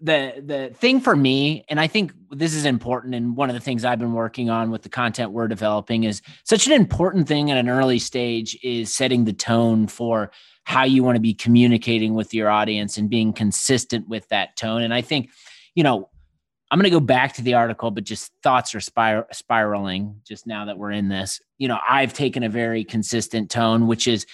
the 0.00 0.40
the 0.46 0.72
thing 0.76 1.00
for 1.00 1.16
me 1.16 1.64
and 1.68 1.80
i 1.80 1.88
think 1.88 2.12
this 2.30 2.54
is 2.54 2.64
important 2.64 3.16
and 3.16 3.36
one 3.36 3.50
of 3.50 3.54
the 3.54 3.60
things 3.60 3.84
i've 3.84 3.98
been 3.98 4.12
working 4.12 4.48
on 4.48 4.70
with 4.70 4.82
the 4.82 4.88
content 4.88 5.32
we're 5.32 5.48
developing 5.48 6.04
is 6.04 6.22
such 6.44 6.68
an 6.68 6.72
important 6.72 7.26
thing 7.26 7.50
at 7.50 7.58
an 7.58 7.68
early 7.68 7.98
stage 7.98 8.56
is 8.62 8.94
setting 8.94 9.24
the 9.24 9.32
tone 9.32 9.88
for 9.88 10.30
how 10.68 10.84
you 10.84 11.02
want 11.02 11.16
to 11.16 11.20
be 11.20 11.32
communicating 11.32 12.12
with 12.12 12.34
your 12.34 12.50
audience 12.50 12.98
and 12.98 13.08
being 13.08 13.32
consistent 13.32 14.06
with 14.06 14.28
that 14.28 14.54
tone. 14.54 14.82
And 14.82 14.92
I 14.92 15.00
think, 15.00 15.30
you 15.74 15.82
know, 15.82 16.10
I'm 16.70 16.78
going 16.78 16.84
to 16.84 16.90
go 16.90 17.00
back 17.00 17.32
to 17.34 17.42
the 17.42 17.54
article, 17.54 17.90
but 17.90 18.04
just 18.04 18.30
thoughts 18.42 18.74
are 18.74 18.80
spir- 18.80 19.26
spiraling 19.32 20.20
just 20.26 20.46
now 20.46 20.66
that 20.66 20.76
we're 20.76 20.90
in 20.90 21.08
this. 21.08 21.40
You 21.56 21.68
know, 21.68 21.78
I've 21.88 22.12
taken 22.12 22.42
a 22.42 22.50
very 22.50 22.84
consistent 22.84 23.50
tone, 23.50 23.86
which 23.86 24.06
is 24.06 24.26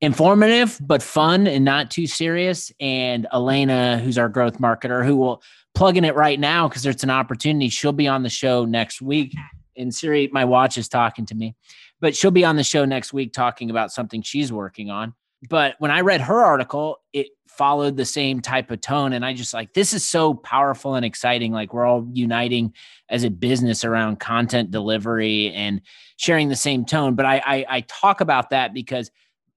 informative 0.00 0.80
but 0.80 1.00
fun 1.00 1.46
and 1.46 1.64
not 1.64 1.92
too 1.92 2.08
serious. 2.08 2.72
And 2.80 3.28
Elena, 3.32 3.98
who's 3.98 4.18
our 4.18 4.28
growth 4.28 4.58
marketer, 4.58 5.06
who 5.06 5.14
will 5.14 5.44
plug 5.76 5.96
in 5.96 6.04
it 6.04 6.16
right 6.16 6.40
now 6.40 6.66
because 6.66 6.82
there's 6.82 7.04
an 7.04 7.10
opportunity. 7.10 7.68
She'll 7.68 7.92
be 7.92 8.08
on 8.08 8.24
the 8.24 8.30
show 8.30 8.64
next 8.64 9.00
week. 9.00 9.32
And 9.76 9.94
Siri, 9.94 10.28
my 10.32 10.44
watch 10.44 10.76
is 10.76 10.88
talking 10.88 11.24
to 11.26 11.36
me, 11.36 11.54
but 12.00 12.16
she'll 12.16 12.32
be 12.32 12.44
on 12.44 12.56
the 12.56 12.64
show 12.64 12.84
next 12.84 13.12
week 13.12 13.32
talking 13.32 13.70
about 13.70 13.92
something 13.92 14.22
she's 14.22 14.52
working 14.52 14.90
on. 14.90 15.14
But 15.48 15.76
when 15.78 15.90
I 15.90 16.00
read 16.00 16.20
her 16.22 16.40
article, 16.40 16.98
it 17.12 17.28
followed 17.46 17.96
the 17.96 18.04
same 18.04 18.40
type 18.40 18.70
of 18.70 18.80
tone. 18.80 19.12
And 19.12 19.24
I 19.24 19.34
just 19.34 19.54
like, 19.54 19.72
this 19.72 19.92
is 19.92 20.08
so 20.08 20.34
powerful 20.34 20.94
and 20.94 21.04
exciting. 21.04 21.52
Like, 21.52 21.72
we're 21.72 21.86
all 21.86 22.08
uniting 22.12 22.72
as 23.08 23.24
a 23.24 23.30
business 23.30 23.84
around 23.84 24.18
content 24.20 24.70
delivery 24.70 25.52
and 25.52 25.80
sharing 26.16 26.48
the 26.48 26.56
same 26.56 26.84
tone. 26.84 27.14
But 27.14 27.26
I, 27.26 27.42
I, 27.44 27.66
I 27.68 27.80
talk 27.82 28.20
about 28.20 28.50
that 28.50 28.74
because 28.74 29.10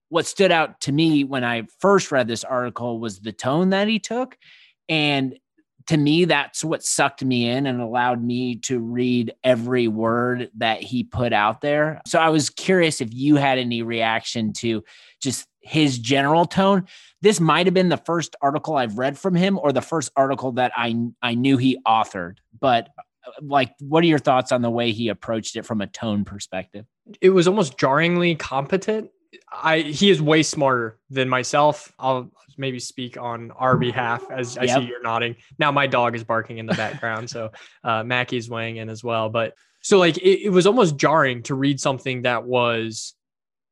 what 0.08 0.26
stood 0.26 0.52
out 0.52 0.80
to 0.82 0.92
me 0.92 1.24
when 1.24 1.42
I 1.42 1.66
first 1.80 2.12
read 2.12 2.28
this 2.28 2.44
article 2.44 3.00
was 3.00 3.20
the 3.20 3.32
tone 3.32 3.70
that 3.70 3.88
he 3.88 3.98
took. 3.98 4.36
And 4.88 5.38
to 5.86 5.96
me, 5.96 6.26
that's 6.26 6.62
what 6.62 6.84
sucked 6.84 7.24
me 7.24 7.48
in 7.48 7.66
and 7.66 7.80
allowed 7.80 8.22
me 8.22 8.56
to 8.56 8.78
read 8.78 9.32
every 9.42 9.88
word 9.88 10.50
that 10.58 10.82
he 10.82 11.02
put 11.02 11.32
out 11.32 11.60
there. 11.60 12.00
So 12.06 12.20
I 12.20 12.28
was 12.28 12.50
curious 12.50 13.00
if 13.00 13.12
you 13.12 13.36
had 13.36 13.58
any 13.58 13.82
reaction 13.82 14.52
to 14.54 14.84
just 15.20 15.48
his 15.62 15.98
general 15.98 16.44
tone. 16.44 16.86
This 17.20 17.40
might 17.40 17.66
have 17.66 17.74
been 17.74 17.88
the 17.88 17.96
first 17.96 18.36
article 18.42 18.76
I've 18.76 18.98
read 18.98 19.18
from 19.18 19.34
him 19.34 19.58
or 19.58 19.72
the 19.72 19.80
first 19.80 20.10
article 20.16 20.52
that 20.52 20.72
I 20.76 20.96
I 21.22 21.34
knew 21.34 21.56
he 21.56 21.78
authored. 21.86 22.38
But 22.58 22.88
like 23.40 23.74
what 23.78 24.02
are 24.02 24.08
your 24.08 24.18
thoughts 24.18 24.52
on 24.52 24.62
the 24.62 24.70
way 24.70 24.92
he 24.92 25.08
approached 25.08 25.56
it 25.56 25.64
from 25.64 25.80
a 25.80 25.86
tone 25.86 26.24
perspective? 26.24 26.84
It 27.20 27.30
was 27.30 27.46
almost 27.46 27.78
jarringly 27.78 28.34
competent. 28.34 29.10
I 29.50 29.80
he 29.80 30.10
is 30.10 30.20
way 30.20 30.42
smarter 30.42 30.98
than 31.10 31.28
myself. 31.28 31.92
I'll 31.98 32.30
maybe 32.58 32.78
speak 32.78 33.16
on 33.16 33.50
our 33.52 33.76
behalf 33.76 34.30
as 34.30 34.58
I 34.58 34.64
yep. 34.64 34.78
see 34.78 34.86
you're 34.86 35.02
nodding. 35.02 35.36
Now 35.58 35.70
my 35.70 35.86
dog 35.86 36.14
is 36.14 36.24
barking 36.24 36.58
in 36.58 36.66
the 36.66 36.74
background, 36.74 37.30
so 37.30 37.50
uh, 37.84 38.02
Mackie's 38.02 38.50
weighing 38.50 38.76
in 38.76 38.88
as 38.88 39.02
well. 39.02 39.28
But 39.28 39.54
so 39.80 39.98
like 39.98 40.18
it, 40.18 40.46
it 40.46 40.50
was 40.50 40.66
almost 40.66 40.96
jarring 40.96 41.42
to 41.44 41.54
read 41.54 41.80
something 41.80 42.22
that 42.22 42.44
was 42.44 43.14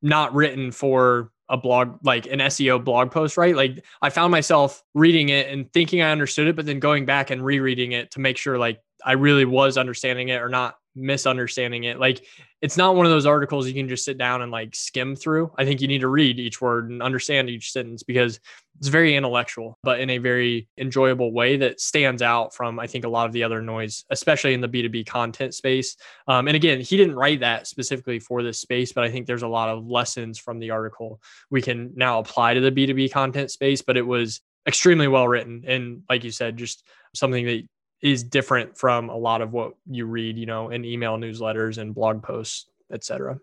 not 0.02 0.34
written 0.34 0.70
for 0.70 1.30
a 1.50 1.56
blog 1.56 1.98
like 2.04 2.26
an 2.26 2.38
SEO 2.38 2.82
blog 2.82 3.10
post, 3.10 3.36
right? 3.36 3.54
Like 3.54 3.84
I 4.00 4.08
found 4.08 4.30
myself 4.30 4.82
reading 4.94 5.28
it 5.28 5.48
and 5.48 5.70
thinking 5.72 6.00
I 6.00 6.12
understood 6.12 6.46
it, 6.46 6.56
but 6.56 6.64
then 6.64 6.78
going 6.78 7.04
back 7.04 7.30
and 7.30 7.44
rereading 7.44 7.92
it 7.92 8.12
to 8.12 8.20
make 8.20 8.38
sure 8.38 8.56
like 8.56 8.80
I 9.04 9.12
really 9.12 9.44
was 9.44 9.76
understanding 9.76 10.28
it 10.28 10.40
or 10.40 10.48
not 10.48 10.76
misunderstanding 10.94 11.84
it. 11.84 11.98
Like 11.98 12.24
it's 12.62 12.76
not 12.76 12.94
one 12.94 13.04
of 13.04 13.12
those 13.12 13.26
articles 13.26 13.66
you 13.66 13.74
can 13.74 13.88
just 13.88 14.04
sit 14.04 14.16
down 14.16 14.42
and 14.42 14.52
like 14.52 14.74
skim 14.74 15.16
through. 15.16 15.52
I 15.58 15.64
think 15.64 15.80
you 15.80 15.88
need 15.88 16.00
to 16.00 16.08
read 16.08 16.38
each 16.38 16.60
word 16.60 16.90
and 16.90 17.02
understand 17.02 17.50
each 17.50 17.72
sentence 17.72 18.02
because 18.04 18.38
it's 18.80 18.88
very 18.88 19.14
intellectual, 19.14 19.78
but 19.82 20.00
in 20.00 20.08
a 20.08 20.16
very 20.16 20.66
enjoyable 20.78 21.32
way 21.32 21.58
that 21.58 21.80
stands 21.80 22.22
out 22.22 22.54
from, 22.54 22.80
I 22.80 22.86
think, 22.86 23.04
a 23.04 23.10
lot 23.10 23.26
of 23.26 23.32
the 23.34 23.44
other 23.44 23.60
noise, 23.60 24.06
especially 24.08 24.54
in 24.54 24.62
the 24.62 24.68
B2B 24.68 25.06
content 25.06 25.54
space. 25.54 25.96
Um, 26.26 26.48
and 26.48 26.56
again, 26.56 26.80
he 26.80 26.96
didn't 26.96 27.14
write 27.14 27.40
that 27.40 27.66
specifically 27.66 28.18
for 28.18 28.42
this 28.42 28.58
space, 28.58 28.92
but 28.94 29.04
I 29.04 29.10
think 29.10 29.26
there's 29.26 29.42
a 29.42 29.48
lot 29.48 29.68
of 29.68 29.86
lessons 29.86 30.38
from 30.38 30.58
the 30.58 30.70
article 30.70 31.20
we 31.50 31.60
can 31.60 31.92
now 31.94 32.20
apply 32.20 32.54
to 32.54 32.60
the 32.62 32.72
B2B 32.72 33.12
content 33.12 33.50
space. 33.50 33.82
But 33.82 33.98
it 33.98 34.06
was 34.06 34.40
extremely 34.66 35.08
well 35.08 35.28
written. 35.28 35.62
And 35.66 36.02
like 36.08 36.24
you 36.24 36.30
said, 36.30 36.56
just 36.56 36.86
something 37.14 37.44
that 37.44 37.62
is 38.00 38.24
different 38.24 38.78
from 38.78 39.10
a 39.10 39.16
lot 39.16 39.42
of 39.42 39.52
what 39.52 39.74
you 39.90 40.06
read, 40.06 40.38
you 40.38 40.46
know, 40.46 40.70
in 40.70 40.86
email 40.86 41.18
newsletters 41.18 41.76
and 41.76 41.94
blog 41.94 42.22
posts, 42.22 42.66
etc. 42.90 43.38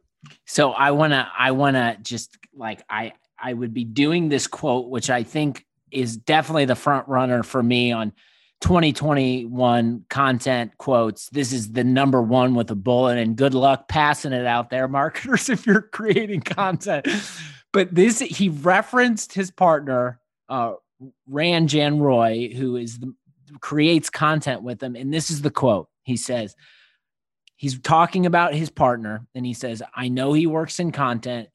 So 0.48 0.72
I 0.72 0.92
want 0.92 1.14
to 1.14 1.28
I 1.38 1.52
want 1.52 1.76
to 1.76 1.96
just 2.02 2.38
like 2.56 2.84
I 2.90 3.14
I 3.40 3.54
would 3.54 3.74
be 3.74 3.84
doing 3.84 4.30
this 4.30 4.48
quote 4.48 4.90
which 4.90 5.10
I 5.10 5.24
think 5.24 5.66
is 5.92 6.18
definitely 6.18 6.66
the 6.66 6.76
front 6.76 7.08
runner 7.08 7.44
for 7.44 7.62
me 7.62 7.92
on 7.92 8.12
2021 8.62 10.06
content 10.10 10.78
quotes. 10.78 11.30
This 11.30 11.54
is 11.54 11.72
the 11.72 11.84
number 11.84 12.22
one 12.22 12.56
with 12.56 12.72
a 12.72 12.76
bullet 12.76 13.18
and 13.18 13.36
good 13.36 13.54
luck 13.54 13.88
passing 13.88 14.34
it 14.34 14.46
out 14.46 14.70
there 14.70 14.88
marketers 14.88 15.50
if 15.50 15.66
you're 15.66 15.82
creating 15.82 16.42
content. 16.42 17.08
But 17.72 17.94
this 17.94 18.20
he 18.20 18.50
referenced 18.50 19.34
his 19.34 19.52
partner 19.52 20.20
uh 20.50 20.74
Ranjan 21.32 22.00
Roy, 22.00 22.52
who 22.56 22.76
is 22.76 23.00
the 23.00 23.14
creates 23.62 24.10
content 24.10 24.64
with 24.64 24.80
them. 24.80 24.96
And 24.96 25.14
this 25.14 25.30
is 25.30 25.42
the 25.42 25.52
quote 25.52 25.90
he 26.04 26.18
says, 26.18 26.56
he's 27.56 27.80
talking 27.80 28.26
about 28.26 28.54
his 28.54 28.70
partner 28.70 29.26
and 29.36 29.46
he 29.46 29.54
says, 29.54 29.84
I 29.96 30.08
know 30.10 30.34
he 30.34 30.48
works 30.48 30.80
in 30.80 30.92
content 30.92 31.50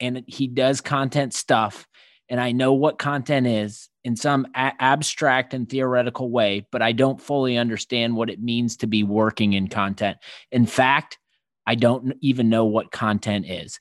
and 0.00 0.22
he 0.26 0.46
does 0.46 0.80
content 0.80 1.34
stuff. 1.34 1.86
And 2.28 2.40
I 2.40 2.52
know 2.52 2.72
what 2.72 2.98
content 2.98 3.46
is 3.46 3.88
in 4.04 4.16
some 4.16 4.46
a- 4.54 4.72
abstract 4.80 5.54
and 5.54 5.68
theoretical 5.68 6.30
way, 6.30 6.66
but 6.72 6.82
I 6.82 6.92
don't 6.92 7.20
fully 7.20 7.56
understand 7.56 8.16
what 8.16 8.30
it 8.30 8.42
means 8.42 8.76
to 8.78 8.86
be 8.86 9.02
working 9.02 9.52
in 9.52 9.68
content. 9.68 10.18
In 10.50 10.66
fact, 10.66 11.18
I 11.66 11.74
don't 11.74 12.14
even 12.20 12.48
know 12.48 12.64
what 12.64 12.90
content 12.90 13.46
is. 13.46 13.80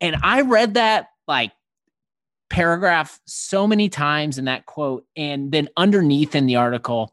And 0.00 0.16
I 0.22 0.42
read 0.42 0.74
that 0.74 1.08
like 1.26 1.52
paragraph 2.48 3.20
so 3.26 3.66
many 3.66 3.88
times 3.88 4.38
in 4.38 4.46
that 4.46 4.66
quote. 4.66 5.04
And 5.16 5.52
then 5.52 5.68
underneath 5.76 6.34
in 6.34 6.46
the 6.46 6.56
article, 6.56 7.12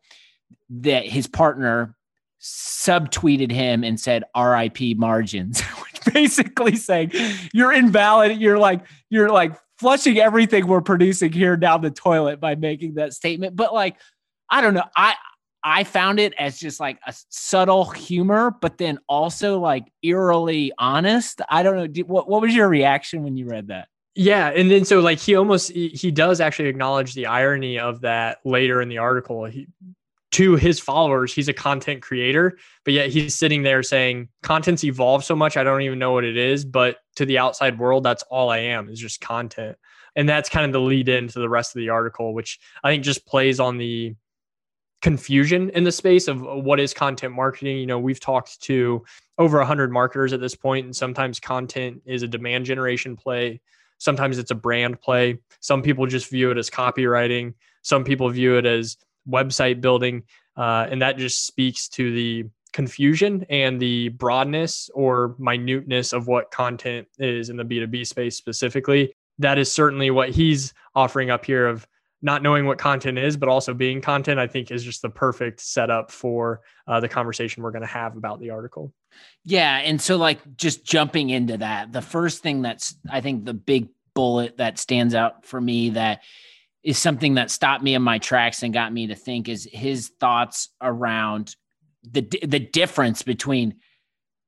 that 0.70 1.06
his 1.06 1.28
partner 1.28 1.96
subtweeted 2.48 3.52
him 3.52 3.84
and 3.84 4.00
said 4.00 4.24
RIP 4.36 4.98
margins, 4.98 5.62
which 5.84 6.14
basically 6.14 6.76
saying 6.76 7.12
you're 7.54 7.74
invalid. 7.74 8.38
You're 8.38 8.60
like, 8.60 8.86
you're 9.10 9.30
like 9.30 9.58
flushing 9.80 10.18
everything 10.18 10.68
we're 10.68 10.82
producing 10.82 11.32
here 11.32 11.58
down 11.58 11.82
the 11.82 11.92
toilet 11.92 12.40
by 12.40 12.56
making 12.56 12.96
that 12.96 13.14
statement. 13.14 13.56
But 13.56 13.74
like, 13.74 13.98
I 14.50 14.62
don't 14.62 14.74
know. 14.74 14.86
I 14.96 15.16
I 15.64 15.84
found 15.84 16.20
it 16.20 16.34
as 16.40 16.58
just 16.58 16.80
like 16.80 17.00
a 17.06 17.14
subtle 17.30 17.86
humor, 17.86 18.56
but 18.62 18.78
then 18.78 19.00
also 19.10 19.60
like 19.60 19.92
eerily 20.02 20.72
honest. 20.78 21.42
I 21.50 21.64
don't 21.64 21.76
know. 21.76 22.04
What 22.06 22.30
what 22.30 22.42
was 22.42 22.56
your 22.56 22.70
reaction 22.70 23.24
when 23.24 23.36
you 23.36 23.48
read 23.48 23.68
that? 23.68 23.90
Yeah, 24.16 24.48
and 24.50 24.72
then 24.72 24.86
so 24.86 25.00
like 25.02 25.20
he 25.20 25.36
almost 25.36 25.72
he 25.72 26.12
does 26.12 26.40
actually 26.40 26.70
acknowledge 26.70 27.14
the 27.14 27.26
irony 27.26 27.80
of 27.80 28.02
that 28.02 28.40
later 28.46 28.82
in 28.82 28.90
the 28.90 29.00
article. 29.00 29.46
He 29.46 29.68
to 30.34 30.56
his 30.56 30.80
followers, 30.80 31.34
he's 31.34 31.48
a 31.48 31.54
content 31.54 32.02
creator, 32.02 32.58
but 32.84 32.94
yet 32.94 33.10
he's 33.10 33.36
sitting 33.36 33.64
there 33.64 33.82
saying 33.82 34.30
content's 34.44 34.84
evolved 34.84 35.26
so 35.26 35.36
much 35.36 35.58
I 35.58 35.64
don't 35.64 35.82
even 35.82 36.00
know 36.00 36.12
what 36.12 36.24
it 36.24 36.38
is, 36.38 36.66
but 36.66 36.98
to 37.16 37.26
the 37.26 37.38
outside 37.38 37.80
world 37.80 38.04
that's 38.04 38.24
all 38.24 38.50
I 38.50 38.60
am 38.60 38.90
is 38.90 39.00
just 39.00 39.22
content. 39.22 39.78
And 40.16 40.28
that's 40.28 40.50
kind 40.50 40.66
of 40.66 40.74
the 40.74 40.82
lead 40.82 41.10
into 41.10 41.40
the 41.40 41.50
rest 41.50 41.76
of 41.76 41.80
the 41.80 41.90
article, 41.90 42.34
which 42.34 42.60
I 42.84 42.90
think 42.90 43.04
just 43.04 43.26
plays 43.26 43.60
on 43.60 43.78
the 43.78 44.16
confusion 45.02 45.70
in 45.70 45.84
the 45.84 45.92
space 45.92 46.28
of 46.28 46.44
uh, 46.44 46.56
what 46.56 46.80
is 46.80 46.94
content 46.94 47.34
marketing. 47.34 47.78
You 47.78 47.86
know, 47.86 48.00
we've 48.00 48.20
talked 48.20 48.62
to 48.64 49.06
over 49.38 49.60
100 49.60 49.92
marketers 49.92 50.34
at 50.34 50.42
this 50.42 50.56
point 50.56 50.86
and 50.86 50.96
sometimes 50.96 51.40
content 51.40 52.02
is 52.06 52.24
a 52.24 52.28
demand 52.28 52.66
generation 52.66 53.16
play 53.16 53.62
Sometimes 54.00 54.38
it's 54.38 54.52
a 54.52 54.56
brand 54.56 55.02
play. 55.02 55.40
Some 55.60 55.82
people 55.82 56.06
just 56.06 56.30
view 56.30 56.52
it 56.52 56.58
as 56.58 56.70
copywriting. 56.70 57.54
Some 57.82 58.04
people 58.04 58.30
view 58.30 58.58
it 58.58 58.66
as 58.66 58.98
website 59.30 59.82
building. 59.82 60.24
Uh, 60.56 60.88
and 60.90 61.02
that 61.02 61.18
just 61.18 61.46
speaks 61.46 61.88
to 61.90 62.12
the 62.12 62.46
confusion 62.74 63.46
and 63.50 63.80
the 63.80 64.10
broadness 64.10 64.90
or 64.94 65.36
minuteness 65.40 66.14
of 66.14 66.28
what 66.28 66.52
content 66.52 67.08
is 67.18 67.50
in 67.50 67.58
the 67.58 67.64
B2B 67.64 68.06
space 68.06 68.38
specifically. 68.38 69.14
That 69.40 69.58
is 69.58 69.72
certainly 69.72 70.12
what 70.12 70.30
he's 70.30 70.74
offering 70.96 71.30
up 71.30 71.46
here 71.46 71.68
of 71.68 71.88
not 72.22 72.42
knowing 72.42 72.66
what 72.66 72.80
content 72.80 73.18
is, 73.18 73.38
but 73.38 73.48
also 73.48 73.74
being 73.74 74.02
content, 74.02 74.40
I 74.40 74.48
think 74.48 74.72
is 74.72 74.84
just 74.84 75.04
the 75.04 75.10
perfect 75.10 75.62
setup 75.62 76.12
for 76.12 76.62
uh, 76.88 77.00
the 77.00 77.08
conversation 77.08 77.62
we're 77.62 77.72
going 77.72 77.84
to 77.84 77.88
have 77.88 78.18
about 78.18 78.40
the 78.40 78.50
article. 78.50 78.92
Yeah. 79.44 79.78
And 79.78 80.02
so, 80.02 80.18
like, 80.18 80.40
just 80.58 80.84
jumping 80.84 81.30
into 81.30 81.58
that, 81.58 81.92
the 81.92 82.02
first 82.02 82.42
thing 82.42 82.64
that's, 82.64 82.96
I 83.10 83.22
think, 83.22 83.46
the 83.46 83.54
big 83.54 83.90
bullet 84.16 84.58
that 84.58 84.80
stands 84.80 85.14
out 85.14 85.46
for 85.46 85.62
me 85.62 85.92
that 85.92 86.22
is 86.88 86.98
something 86.98 87.34
that 87.34 87.52
stopped 87.52 87.84
me 87.84 87.96
in 87.96 88.02
my 88.02 88.18
tracks 88.18 88.64
and 88.64 88.74
got 88.74 88.94
me 88.94 89.08
to 89.08 89.16
think 89.16 89.50
is 89.50 89.68
his 89.74 90.08
thoughts 90.22 90.70
around 90.82 91.54
the 92.10 92.22
the 92.44 92.60
difference 92.60 93.24
between 93.24 93.76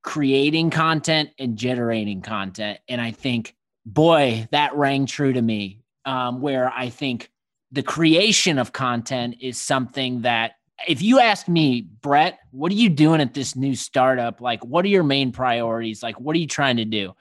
creating 0.03 0.69
content 0.69 1.31
and 1.37 1.57
generating 1.57 2.21
content 2.21 2.79
and 2.87 3.01
i 3.01 3.11
think 3.11 3.57
boy 3.85 4.47
that 4.51 4.73
rang 4.73 5.05
true 5.05 5.33
to 5.33 5.41
me 5.41 5.81
um, 6.05 6.39
where 6.39 6.71
i 6.71 6.87
think 6.87 7.29
the 7.73 7.83
creation 7.83 8.57
of 8.57 8.71
content 8.71 9.35
is 9.41 9.59
something 9.59 10.21
that 10.21 10.53
if 10.87 11.01
you 11.01 11.19
ask 11.19 11.49
me, 11.49 11.81
Brett, 11.81 12.39
what 12.51 12.71
are 12.71 12.75
you 12.75 12.87
doing 12.87 13.19
at 13.19 13.33
this 13.33 13.53
new 13.53 13.75
startup? 13.75 14.39
Like, 14.39 14.63
what 14.63 14.85
are 14.85 14.87
your 14.87 15.03
main 15.03 15.33
priorities? 15.33 16.01
Like, 16.01 16.17
what 16.21 16.37
are 16.37 16.39
you 16.39 16.47
trying 16.47 16.77
to 16.77 16.85
do? 16.85 17.13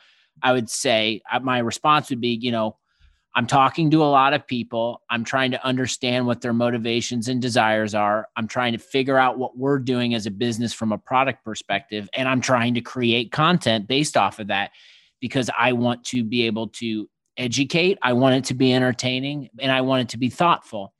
I 0.44 0.52
would 0.52 0.70
say 0.70 1.22
uh, 1.30 1.40
my 1.40 1.58
response 1.58 2.08
would 2.10 2.20
be, 2.20 2.38
you 2.40 2.52
know, 2.52 2.76
I'm 3.34 3.46
talking 3.46 3.90
to 3.92 4.02
a 4.02 4.06
lot 4.06 4.32
of 4.32 4.46
people. 4.46 5.02
I'm 5.10 5.22
trying 5.22 5.50
to 5.52 5.64
understand 5.64 6.26
what 6.26 6.40
their 6.40 6.52
motivations 6.52 7.28
and 7.28 7.40
desires 7.40 7.94
are. 7.94 8.28
I'm 8.36 8.48
trying 8.48 8.72
to 8.72 8.78
figure 8.78 9.18
out 9.18 9.38
what 9.38 9.56
we're 9.56 9.78
doing 9.78 10.14
as 10.14 10.26
a 10.26 10.30
business 10.30 10.72
from 10.72 10.92
a 10.92 10.98
product 10.98 11.44
perspective. 11.44 12.08
And 12.14 12.28
I'm 12.28 12.40
trying 12.40 12.74
to 12.74 12.80
create 12.80 13.30
content 13.30 13.86
based 13.86 14.16
off 14.16 14.38
of 14.38 14.48
that 14.48 14.72
because 15.20 15.50
I 15.56 15.72
want 15.72 16.04
to 16.06 16.24
be 16.24 16.46
able 16.46 16.68
to 16.68 17.08
educate, 17.36 17.98
I 18.02 18.12
want 18.14 18.34
it 18.34 18.44
to 18.46 18.54
be 18.54 18.74
entertaining, 18.74 19.48
and 19.60 19.70
I 19.70 19.82
want 19.82 20.02
it 20.02 20.08
to 20.10 20.18
be 20.18 20.30
thoughtful. 20.30 20.92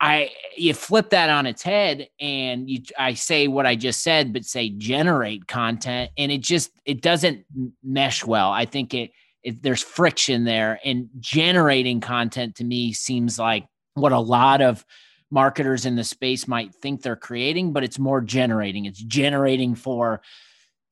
I 0.00 0.30
you 0.56 0.74
flip 0.74 1.10
that 1.10 1.30
on 1.30 1.46
its 1.46 1.62
head 1.62 2.08
and 2.18 2.68
you 2.68 2.80
I 2.98 3.14
say 3.14 3.46
what 3.46 3.66
I 3.66 3.76
just 3.76 4.02
said, 4.02 4.32
but 4.32 4.44
say 4.44 4.70
generate 4.70 5.46
content, 5.46 6.10
and 6.18 6.32
it 6.32 6.40
just 6.40 6.72
it 6.84 7.02
doesn't 7.02 7.44
mesh 7.84 8.24
well. 8.24 8.50
I 8.50 8.64
think 8.64 8.94
it, 8.94 9.12
it 9.42 9.62
there's 9.62 9.82
friction 9.82 10.44
there, 10.44 10.80
and 10.84 11.08
generating 11.18 12.00
content 12.00 12.56
to 12.56 12.64
me 12.64 12.92
seems 12.92 13.38
like 13.38 13.66
what 13.94 14.12
a 14.12 14.18
lot 14.18 14.62
of 14.62 14.84
marketers 15.30 15.86
in 15.86 15.96
the 15.96 16.04
space 16.04 16.46
might 16.46 16.74
think 16.74 17.02
they're 17.02 17.16
creating, 17.16 17.72
but 17.72 17.82
it's 17.82 17.98
more 17.98 18.20
generating. 18.20 18.84
It's 18.84 19.02
generating 19.02 19.74
for 19.74 20.20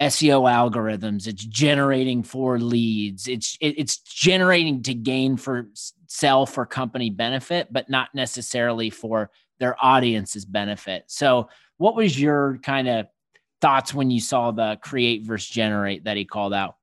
SEO 0.00 0.50
algorithms. 0.50 1.26
It's 1.26 1.44
generating 1.44 2.22
for 2.22 2.58
leads. 2.58 3.28
It's 3.28 3.56
it, 3.60 3.74
it's 3.78 3.98
generating 3.98 4.82
to 4.84 4.94
gain 4.94 5.36
for 5.36 5.68
sell 6.06 6.46
for 6.46 6.64
company 6.64 7.10
benefit, 7.10 7.68
but 7.70 7.90
not 7.90 8.08
necessarily 8.14 8.88
for 8.90 9.30
their 9.58 9.76
audience's 9.84 10.46
benefit. 10.46 11.04
So, 11.06 11.50
what 11.76 11.94
was 11.94 12.18
your 12.18 12.58
kind 12.62 12.88
of 12.88 13.06
thoughts 13.60 13.92
when 13.92 14.10
you 14.10 14.20
saw 14.20 14.50
the 14.50 14.78
create 14.82 15.26
versus 15.26 15.50
generate 15.50 16.04
that 16.04 16.16
he 16.16 16.24
called 16.24 16.54
out? 16.54 16.76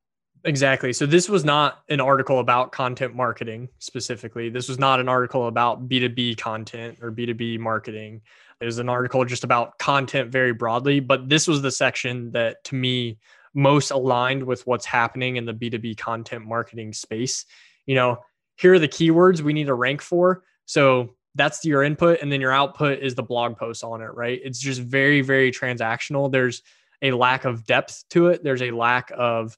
Exactly. 0.45 0.93
So 0.93 1.05
this 1.05 1.29
was 1.29 1.43
not 1.43 1.83
an 1.89 1.99
article 1.99 2.39
about 2.39 2.71
content 2.71 3.15
marketing 3.15 3.69
specifically. 3.79 4.49
This 4.49 4.69
was 4.69 4.79
not 4.79 4.99
an 4.99 5.09
article 5.09 5.47
about 5.47 5.89
B2B 5.89 6.37
content 6.37 6.99
or 7.01 7.11
B2B 7.11 7.59
marketing. 7.59 8.21
It 8.61 8.65
was 8.65 8.79
an 8.79 8.89
article 8.89 9.23
just 9.25 9.43
about 9.43 9.77
content 9.77 10.31
very 10.31 10.53
broadly, 10.53 10.99
but 10.99 11.29
this 11.29 11.47
was 11.47 11.61
the 11.61 11.71
section 11.71 12.31
that 12.31 12.63
to 12.65 12.75
me 12.75 13.17
most 13.53 13.91
aligned 13.91 14.43
with 14.43 14.65
what's 14.67 14.85
happening 14.85 15.35
in 15.35 15.45
the 15.45 15.53
B2B 15.53 15.97
content 15.97 16.45
marketing 16.45 16.93
space. 16.93 17.45
You 17.85 17.95
know, 17.95 18.19
here 18.57 18.73
are 18.73 18.79
the 18.79 18.87
keywords 18.87 19.41
we 19.41 19.53
need 19.53 19.67
to 19.67 19.73
rank 19.73 20.01
for. 20.01 20.43
So 20.65 21.15
that's 21.35 21.63
your 21.65 21.83
input. 21.83 22.21
And 22.21 22.31
then 22.31 22.41
your 22.41 22.51
output 22.51 22.99
is 22.99 23.15
the 23.15 23.23
blog 23.23 23.57
post 23.57 23.83
on 23.83 24.01
it, 24.01 24.13
right? 24.13 24.39
It's 24.43 24.59
just 24.59 24.81
very, 24.81 25.21
very 25.21 25.51
transactional. 25.51 26.31
There's 26.31 26.61
a 27.01 27.11
lack 27.11 27.45
of 27.45 27.65
depth 27.65 28.03
to 28.09 28.27
it, 28.27 28.43
there's 28.43 28.63
a 28.63 28.71
lack 28.71 29.11
of 29.15 29.55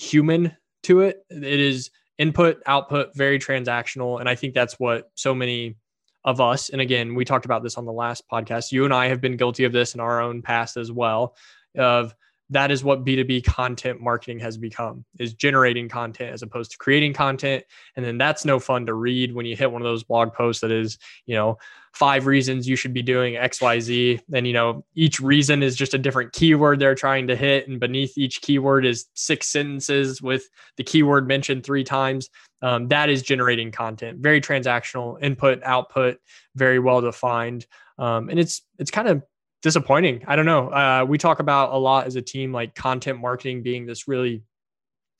human 0.00 0.56
to 0.84 1.00
it. 1.00 1.18
It 1.30 1.42
is 1.42 1.90
input, 2.18 2.62
output, 2.66 3.14
very 3.14 3.38
transactional. 3.38 4.20
And 4.20 4.28
I 4.28 4.34
think 4.34 4.54
that's 4.54 4.74
what 4.78 5.10
so 5.14 5.34
many 5.34 5.76
of 6.24 6.40
us, 6.40 6.70
and 6.70 6.80
again, 6.80 7.14
we 7.14 7.24
talked 7.24 7.44
about 7.44 7.62
this 7.62 7.76
on 7.76 7.84
the 7.84 7.92
last 7.92 8.24
podcast. 8.30 8.72
You 8.72 8.84
and 8.84 8.92
I 8.92 9.06
have 9.06 9.20
been 9.20 9.36
guilty 9.36 9.62
of 9.62 9.72
this 9.72 9.94
in 9.94 10.00
our 10.00 10.20
own 10.20 10.42
past 10.42 10.76
as 10.76 10.90
well, 10.90 11.36
of 11.78 12.14
that 12.50 12.70
is 12.70 12.84
what 12.84 13.04
b2b 13.04 13.44
content 13.44 14.00
marketing 14.00 14.38
has 14.38 14.56
become 14.56 15.04
is 15.18 15.34
generating 15.34 15.88
content 15.88 16.32
as 16.32 16.42
opposed 16.42 16.70
to 16.70 16.78
creating 16.78 17.12
content. 17.12 17.64
And 17.96 18.04
then 18.04 18.18
that's 18.18 18.44
no 18.44 18.58
fun 18.58 18.86
to 18.86 18.94
read 18.94 19.34
when 19.34 19.46
you 19.46 19.56
hit 19.56 19.70
one 19.70 19.82
of 19.82 19.86
those 19.86 20.04
blog 20.04 20.32
posts 20.32 20.60
that 20.60 20.70
is 20.70 20.98
you 21.26 21.34
know 21.34 21.58
five 21.92 22.26
reasons 22.26 22.68
you 22.68 22.76
should 22.76 22.92
be 22.92 23.02
doing 23.02 23.34
xyz 23.34 24.20
and 24.34 24.46
you 24.46 24.52
know 24.52 24.84
each 24.94 25.18
reason 25.18 25.62
is 25.62 25.74
just 25.74 25.94
a 25.94 25.98
different 25.98 26.32
keyword 26.32 26.78
they're 26.78 26.94
trying 26.94 27.26
to 27.26 27.36
hit. 27.36 27.68
And 27.68 27.80
beneath 27.80 28.16
each 28.16 28.40
keyword 28.42 28.84
is 28.84 29.06
six 29.14 29.48
sentences 29.48 30.22
with 30.22 30.48
the 30.76 30.84
keyword 30.84 31.26
mentioned 31.26 31.64
three 31.64 31.84
times. 31.84 32.28
Um, 32.62 32.88
that 32.88 33.08
is 33.08 33.22
generating 33.22 33.70
content. 33.70 34.18
Very 34.20 34.40
transactional 34.40 35.22
input 35.22 35.62
output 35.62 36.18
very 36.54 36.78
well 36.78 37.00
defined. 37.00 37.66
Um, 37.98 38.28
and 38.28 38.38
it's 38.38 38.62
it's 38.78 38.90
kind 38.90 39.08
of 39.08 39.22
disappointing. 39.66 40.22
I 40.28 40.36
don't 40.36 40.46
know. 40.46 40.68
Uh, 40.68 41.04
we 41.08 41.18
talk 41.18 41.40
about 41.40 41.72
a 41.72 41.76
lot 41.76 42.06
as 42.06 42.14
a 42.14 42.22
team, 42.22 42.52
like 42.52 42.76
content 42.76 43.20
marketing 43.20 43.64
being 43.64 43.84
this 43.84 44.06
really 44.06 44.44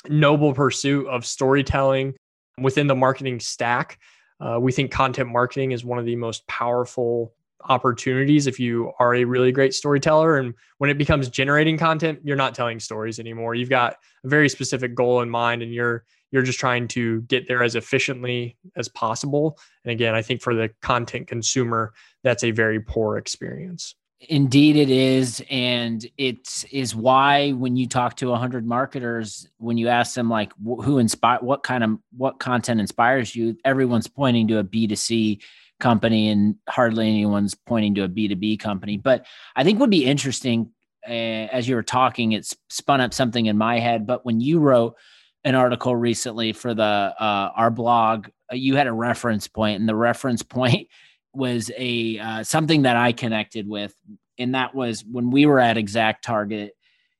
noble 0.08 0.54
pursuit 0.54 1.08
of 1.08 1.26
storytelling 1.26 2.14
within 2.60 2.86
the 2.86 2.94
marketing 2.94 3.40
stack. 3.40 3.98
Uh, 4.38 4.60
we 4.60 4.70
think 4.70 4.92
content 4.92 5.30
marketing 5.30 5.72
is 5.72 5.84
one 5.84 5.98
of 5.98 6.04
the 6.04 6.14
most 6.14 6.46
powerful 6.46 7.34
opportunities 7.64 8.46
if 8.46 8.60
you 8.60 8.92
are 9.00 9.16
a 9.16 9.24
really 9.24 9.50
great 9.50 9.74
storyteller. 9.74 10.36
And 10.38 10.54
when 10.78 10.90
it 10.90 10.98
becomes 10.98 11.28
generating 11.28 11.76
content, 11.76 12.21
you're 12.23 12.36
not 12.36 12.54
telling 12.54 12.78
stories 12.78 13.18
anymore. 13.18 13.56
You've 13.56 13.68
got 13.68 13.97
a 14.23 14.28
very 14.28 14.49
specific 14.49 14.94
goal 14.94 15.23
in 15.23 15.28
mind, 15.28 15.60
and 15.60 15.75
you're 15.75 16.04
you're 16.30 16.44
just 16.44 16.60
trying 16.60 16.86
to 16.86 17.23
get 17.23 17.49
there 17.49 17.64
as 17.64 17.75
efficiently 17.75 18.56
as 18.76 18.88
possible. 18.88 19.58
And 19.82 19.90
again, 19.90 20.14
I 20.14 20.23
think 20.23 20.40
for 20.40 20.54
the 20.54 20.71
content 20.82 21.26
consumer, 21.26 21.94
that's 22.23 22.44
a 22.44 22.52
very 22.52 22.78
poor 22.78 23.18
experience. 23.18 23.97
Indeed, 24.20 24.76
it 24.76 24.88
is, 24.88 25.44
and 25.50 26.04
it 26.16 26.64
is 26.70 26.94
why 26.94 27.50
when 27.50 27.76
you 27.76 27.86
talk 27.86 28.16
to 28.16 28.34
hundred 28.34 28.66
marketers, 28.66 29.46
when 29.58 29.76
you 29.76 29.88
ask 29.88 30.14
them 30.14 30.30
like 30.30 30.52
who 30.64 30.98
inspire, 30.98 31.38
what 31.40 31.62
kind 31.62 31.84
of 31.84 31.98
what 32.16 32.38
content 32.38 32.80
inspires 32.80 33.36
you, 33.36 33.58
everyone's 33.64 34.08
pointing 34.08 34.48
to 34.48 34.58
a 34.58 34.64
B 34.64 34.86
two 34.86 34.96
C 34.96 35.40
company, 35.80 36.30
and 36.30 36.54
hardly 36.66 37.08
anyone's 37.08 37.54
pointing 37.54 37.94
to 37.96 38.04
a 38.04 38.08
B 38.08 38.26
two 38.26 38.36
B 38.36 38.56
company. 38.56 38.96
But 38.96 39.26
I 39.54 39.64
think 39.64 39.80
would 39.80 39.90
be 39.90 40.06
interesting 40.06 40.72
uh, 41.06 41.46
as 41.52 41.68
you 41.68 41.74
were 41.74 41.82
talking, 41.82 42.32
it's 42.32 42.56
spun 42.68 43.00
up 43.00 43.14
something 43.14 43.46
in 43.46 43.56
my 43.56 43.78
head. 43.78 44.06
But 44.06 44.24
when 44.24 44.40
you 44.40 44.58
wrote 44.58 44.96
an 45.44 45.54
article 45.54 45.94
recently 45.94 46.52
for 46.52 46.74
the 46.74 46.82
uh, 46.82 47.50
our 47.54 47.70
blog, 47.70 48.28
uh, 48.50 48.56
you 48.56 48.76
had 48.76 48.86
a 48.86 48.92
reference 48.92 49.46
point, 49.46 49.78
and 49.78 49.88
the 49.88 49.94
reference 49.94 50.42
point 50.42 50.88
was 51.36 51.70
a 51.76 52.18
uh, 52.18 52.42
something 52.42 52.82
that 52.82 52.96
I 52.96 53.12
connected 53.12 53.68
with, 53.68 53.94
and 54.38 54.54
that 54.54 54.75
was 54.75 55.04
when 55.04 55.30
we 55.30 55.46
were 55.46 55.60
at 55.60 55.76
Exact 55.76 56.25
Target. 56.25 56.72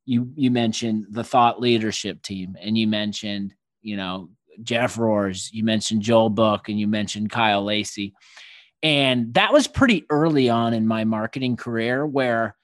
You 0.05 0.31
you 0.35 0.51
mentioned 0.51 1.07
the 1.11 1.25
thought 1.25 1.61
leadership 1.61 2.23
team, 2.23 2.57
and 2.61 2.77
you 2.77 2.87
mentioned 2.87 3.55
you 3.83 3.97
know 3.97 4.31
Jeff 4.63 4.97
Rohrs, 4.97 5.51
you 5.53 5.65
mentioned 5.65 6.03
Joel 6.03 6.31
Book, 6.31 6.69
and 6.69 6.79
you 6.79 6.87
mentioned 6.87 7.31
Kyle 7.31 7.65
Lacy, 7.65 8.15
and 8.83 9.35
that 9.35 9.53
was 9.53 9.67
pretty 9.67 10.05
early 10.11 10.49
on 10.49 10.75
in 10.75 10.87
my 10.87 11.05
marketing 11.05 11.57
career 11.57 12.07
where 12.07 12.57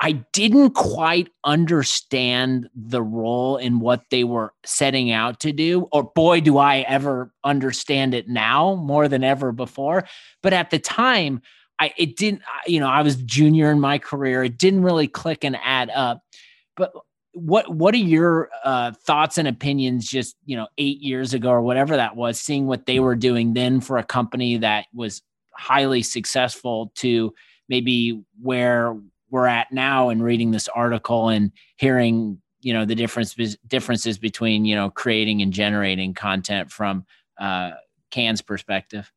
I 0.00 0.12
didn't 0.32 0.70
quite 0.70 1.30
understand 1.44 2.68
the 2.74 3.02
role 3.02 3.56
in 3.56 3.80
what 3.80 4.02
they 4.10 4.24
were 4.24 4.52
setting 4.64 5.10
out 5.10 5.40
to 5.40 5.52
do. 5.52 5.88
Or 5.90 6.04
boy, 6.04 6.40
do 6.40 6.58
I 6.58 6.80
ever 6.80 7.32
understand 7.44 8.12
it 8.12 8.28
now 8.28 8.74
more 8.74 9.08
than 9.08 9.24
ever 9.24 9.52
before. 9.52 10.06
But 10.42 10.52
at 10.52 10.70
the 10.70 10.78
time, 10.78 11.40
I 11.78 11.92
it 11.96 12.16
didn't, 12.16 12.42
you 12.66 12.80
know, 12.80 12.88
I 12.88 13.02
was 13.02 13.16
junior 13.16 13.70
in 13.70 13.80
my 13.80 13.98
career. 13.98 14.44
It 14.44 14.58
didn't 14.58 14.82
really 14.82 15.08
click 15.08 15.44
and 15.44 15.56
add 15.62 15.90
up. 15.90 16.22
But 16.76 16.92
what 17.32 17.74
what 17.74 17.94
are 17.94 17.98
your 17.98 18.48
uh, 18.64 18.92
thoughts 18.92 19.36
and 19.36 19.46
opinions 19.46 20.08
just 20.08 20.36
you 20.46 20.56
know 20.56 20.68
eight 20.78 21.02
years 21.02 21.34
ago 21.34 21.50
or 21.50 21.60
whatever 21.60 21.96
that 21.96 22.16
was 22.16 22.40
seeing 22.40 22.66
what 22.66 22.86
they 22.86 22.98
were 22.98 23.14
doing 23.14 23.52
then 23.52 23.78
for 23.78 23.98
a 23.98 24.04
company 24.04 24.56
that 24.56 24.86
was 24.94 25.20
highly 25.52 26.02
successful 26.02 26.92
to 26.94 27.34
maybe 27.68 28.22
where 28.40 28.96
we're 29.30 29.46
at 29.46 29.72
now 29.72 30.08
and 30.08 30.22
reading 30.22 30.50
this 30.50 30.68
article 30.68 31.28
and 31.28 31.52
hearing 31.76 32.40
you 32.60 32.72
know 32.72 32.84
the 32.84 32.94
difference 32.94 33.34
differences 33.68 34.18
between 34.18 34.64
you 34.64 34.74
know 34.74 34.90
creating 34.90 35.42
and 35.42 35.52
generating 35.52 36.14
content 36.14 36.70
from 36.70 37.04
uh, 37.38 37.72
Can's 38.10 38.42
perspective. 38.42 39.12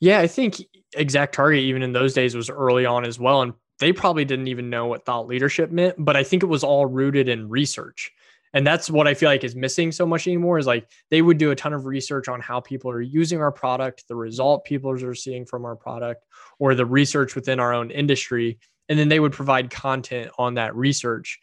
Yeah, 0.00 0.20
I 0.20 0.26
think 0.26 0.56
Exact 0.94 1.34
Target 1.34 1.60
even 1.60 1.82
in 1.82 1.92
those 1.92 2.12
days 2.12 2.34
was 2.34 2.50
early 2.50 2.84
on 2.84 3.04
as 3.04 3.18
well, 3.18 3.42
and 3.42 3.54
they 3.78 3.92
probably 3.92 4.24
didn't 4.24 4.48
even 4.48 4.68
know 4.68 4.86
what 4.86 5.04
thought 5.04 5.26
leadership 5.26 5.70
meant. 5.70 5.96
But 5.98 6.16
I 6.16 6.24
think 6.24 6.42
it 6.42 6.46
was 6.46 6.64
all 6.64 6.86
rooted 6.86 7.28
in 7.28 7.48
research, 7.48 8.10
and 8.52 8.66
that's 8.66 8.90
what 8.90 9.06
I 9.06 9.14
feel 9.14 9.28
like 9.28 9.44
is 9.44 9.56
missing 9.56 9.92
so 9.92 10.04
much 10.04 10.26
anymore. 10.26 10.58
Is 10.58 10.66
like 10.66 10.86
they 11.10 11.22
would 11.22 11.38
do 11.38 11.52
a 11.52 11.56
ton 11.56 11.72
of 11.72 11.86
research 11.86 12.28
on 12.28 12.40
how 12.40 12.60
people 12.60 12.90
are 12.90 13.00
using 13.00 13.40
our 13.40 13.52
product, 13.52 14.08
the 14.08 14.16
result 14.16 14.64
people 14.64 14.90
are 14.90 15.14
seeing 15.14 15.46
from 15.46 15.64
our 15.64 15.76
product, 15.76 16.26
or 16.58 16.74
the 16.74 16.86
research 16.86 17.34
within 17.34 17.60
our 17.60 17.72
own 17.72 17.90
industry, 17.90 18.58
and 18.90 18.98
then 18.98 19.08
they 19.08 19.20
would 19.20 19.32
provide 19.32 19.70
content 19.70 20.30
on 20.36 20.54
that 20.54 20.76
research. 20.76 21.40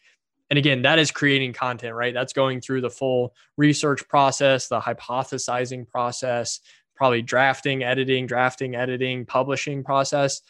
And 0.50 0.58
again 0.58 0.82
that 0.82 1.00
is 1.00 1.10
creating 1.10 1.54
content 1.54 1.94
right? 1.94 2.14
That's 2.14 2.32
going 2.32 2.60
through 2.60 2.82
the 2.82 2.90
full 2.90 3.34
research 3.56 4.06
process 4.08 4.68
the 4.68 4.80
hypothesizing 4.80 5.88
process 5.88 6.60
probably 6.94 7.22
drafting 7.22 7.82
editing 7.82 8.26
drafting 8.26 8.76
editing 8.76 9.26
publishing 9.26 9.82
process. 9.82 10.42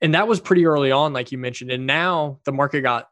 And 0.00 0.14
that 0.14 0.28
was 0.28 0.40
pretty 0.40 0.66
early 0.66 0.90
on 0.90 1.12
like 1.12 1.30
you 1.30 1.38
mentioned. 1.38 1.70
And 1.70 1.86
now 1.86 2.40
the 2.44 2.52
market 2.52 2.82
got 2.82 3.08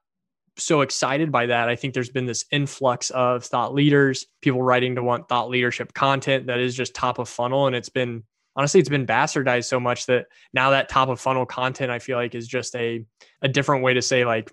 so 0.59 0.81
excited 0.81 1.31
by 1.31 1.47
that. 1.47 1.69
I 1.69 1.77
think 1.77 1.93
there's 1.93 2.11
been 2.11 2.27
this 2.27 2.47
influx 2.51 3.11
of 3.11 3.45
thought 3.45 3.75
leaders 3.75 4.27
people 4.41 4.63
writing 4.63 4.95
to 4.95 5.03
want 5.03 5.29
thought 5.29 5.51
leadership 5.51 5.93
content 5.93 6.47
that 6.47 6.59
is 6.59 6.75
just 6.75 6.95
top 6.95 7.19
of 7.19 7.29
funnel. 7.29 7.67
And 7.67 7.77
it's 7.77 7.91
been 7.91 8.25
honestly 8.57 8.81
it's 8.81 8.89
been 8.89 9.07
bastardized 9.07 9.67
so 9.67 9.79
much 9.79 10.07
that 10.07 10.27
now 10.53 10.71
that 10.71 10.89
top 10.89 11.09
of 11.09 11.21
funnel 11.21 11.47
content 11.47 11.91
i 11.91 11.99
feel 11.99 12.17
like 12.17 12.35
is 12.35 12.49
just 12.49 12.75
a 12.75 13.05
a 13.43 13.49
different 13.49 13.83
way 13.83 13.95
to 13.95 14.03
say 14.03 14.25
like 14.25 14.53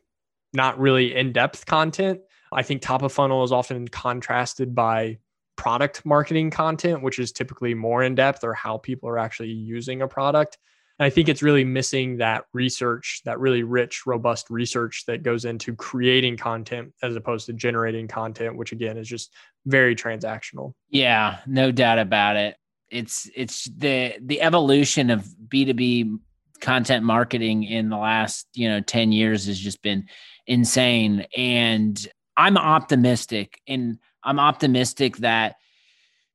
not 0.53 0.77
really 0.79 1.15
in-depth 1.15 1.65
content 1.65 2.19
i 2.51 2.61
think 2.61 2.81
top 2.81 3.01
of 3.01 3.11
funnel 3.11 3.43
is 3.43 3.51
often 3.51 3.87
contrasted 3.87 4.75
by 4.75 5.17
product 5.55 6.05
marketing 6.05 6.49
content 6.51 7.01
which 7.01 7.19
is 7.19 7.31
typically 7.31 7.73
more 7.73 8.03
in 8.03 8.15
depth 8.15 8.43
or 8.43 8.53
how 8.53 8.77
people 8.77 9.09
are 9.09 9.17
actually 9.17 9.49
using 9.49 10.01
a 10.01 10.07
product 10.07 10.57
And 10.99 11.07
I 11.07 11.09
think 11.09 11.27
it's 11.27 11.41
really 11.41 11.63
missing 11.63 12.17
that 12.17 12.45
research, 12.53 13.21
that 13.25 13.39
really 13.39 13.63
rich, 13.63 14.05
robust 14.05 14.49
research 14.49 15.05
that 15.07 15.23
goes 15.23 15.43
into 15.45 15.75
creating 15.75 16.37
content 16.37 16.93
as 17.01 17.15
opposed 17.15 17.47
to 17.47 17.53
generating 17.53 18.07
content, 18.07 18.57
which 18.57 18.71
again 18.71 18.97
is 18.97 19.07
just 19.07 19.33
very 19.65 19.95
transactional. 19.95 20.73
Yeah, 20.89 21.39
no 21.47 21.71
doubt 21.71 21.97
about 21.97 22.35
it. 22.35 22.55
It's 22.93 23.29
it's 23.35 23.65
the 23.65 24.15
the 24.21 24.41
evolution 24.41 25.09
of 25.09 25.25
B2B 25.47 26.19
content 26.61 27.03
marketing 27.03 27.63
in 27.63 27.89
the 27.89 27.97
last, 27.97 28.47
you 28.53 28.69
know, 28.69 28.79
10 28.79 29.11
years 29.11 29.47
has 29.47 29.59
just 29.59 29.81
been 29.81 30.07
insane 30.47 31.25
and 31.35 32.07
I'm 32.37 32.57
optimistic 32.57 33.59
and 33.67 33.99
I'm 34.23 34.39
optimistic 34.39 35.17
that 35.17 35.55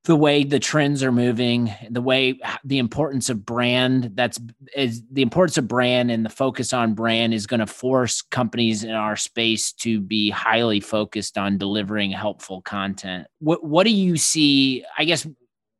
the 0.04 0.16
way 0.16 0.44
the 0.44 0.58
trends 0.58 1.02
are 1.02 1.12
moving, 1.12 1.74
the 1.90 2.00
way 2.00 2.38
the 2.64 2.78
importance 2.78 3.28
of 3.28 3.44
brand 3.44 4.12
that's 4.14 4.38
is 4.74 5.02
the 5.10 5.22
importance 5.22 5.58
of 5.58 5.68
brand 5.68 6.10
and 6.10 6.24
the 6.24 6.30
focus 6.30 6.72
on 6.72 6.94
brand 6.94 7.34
is 7.34 7.46
going 7.46 7.60
to 7.60 7.66
force 7.66 8.22
companies 8.22 8.84
in 8.84 8.92
our 8.92 9.16
space 9.16 9.72
to 9.72 10.00
be 10.00 10.30
highly 10.30 10.80
focused 10.80 11.36
on 11.36 11.58
delivering 11.58 12.10
helpful 12.10 12.62
content. 12.62 13.26
What 13.40 13.64
what 13.64 13.84
do 13.84 13.92
you 13.92 14.16
see? 14.16 14.84
I 14.96 15.04
guess 15.04 15.26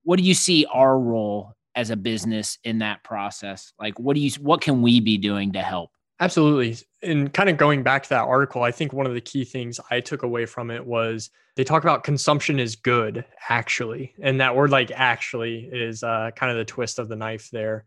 what 0.09 0.19
do 0.19 0.25
you 0.25 0.33
see 0.33 0.65
our 0.73 0.99
role 0.99 1.53
as 1.75 1.91
a 1.91 1.97
business 1.97 2.57
in 2.65 2.79
that 2.79 3.05
process? 3.05 3.75
Like 3.79 4.01
what 4.01 4.15
do 4.15 4.21
you 4.21 4.31
what 4.41 4.63
can 4.63 4.81
we 4.81 5.01
be 5.01 5.19
doing 5.19 5.53
to 5.53 5.61
help? 5.61 5.91
Absolutely. 6.19 6.79
And 7.03 7.31
kind 7.35 7.51
of 7.51 7.59
going 7.59 7.83
back 7.83 8.05
to 8.05 8.09
that 8.09 8.23
article, 8.23 8.63
I 8.63 8.71
think 8.71 8.95
one 8.95 9.05
of 9.05 9.13
the 9.13 9.21
key 9.21 9.45
things 9.45 9.79
I 9.91 10.01
took 10.01 10.23
away 10.23 10.47
from 10.47 10.71
it 10.71 10.87
was 10.87 11.29
they 11.57 11.63
talk 11.63 11.83
about 11.83 12.05
consumption 12.05 12.59
is 12.59 12.75
good, 12.75 13.23
actually. 13.51 14.15
And 14.23 14.41
that 14.41 14.57
word, 14.57 14.71
like, 14.71 14.91
actually, 14.93 15.69
is 15.71 16.03
uh, 16.03 16.31
kind 16.35 16.51
of 16.51 16.57
the 16.57 16.65
twist 16.65 16.99
of 16.99 17.09
the 17.09 17.17
knife 17.17 17.51
there. 17.51 17.85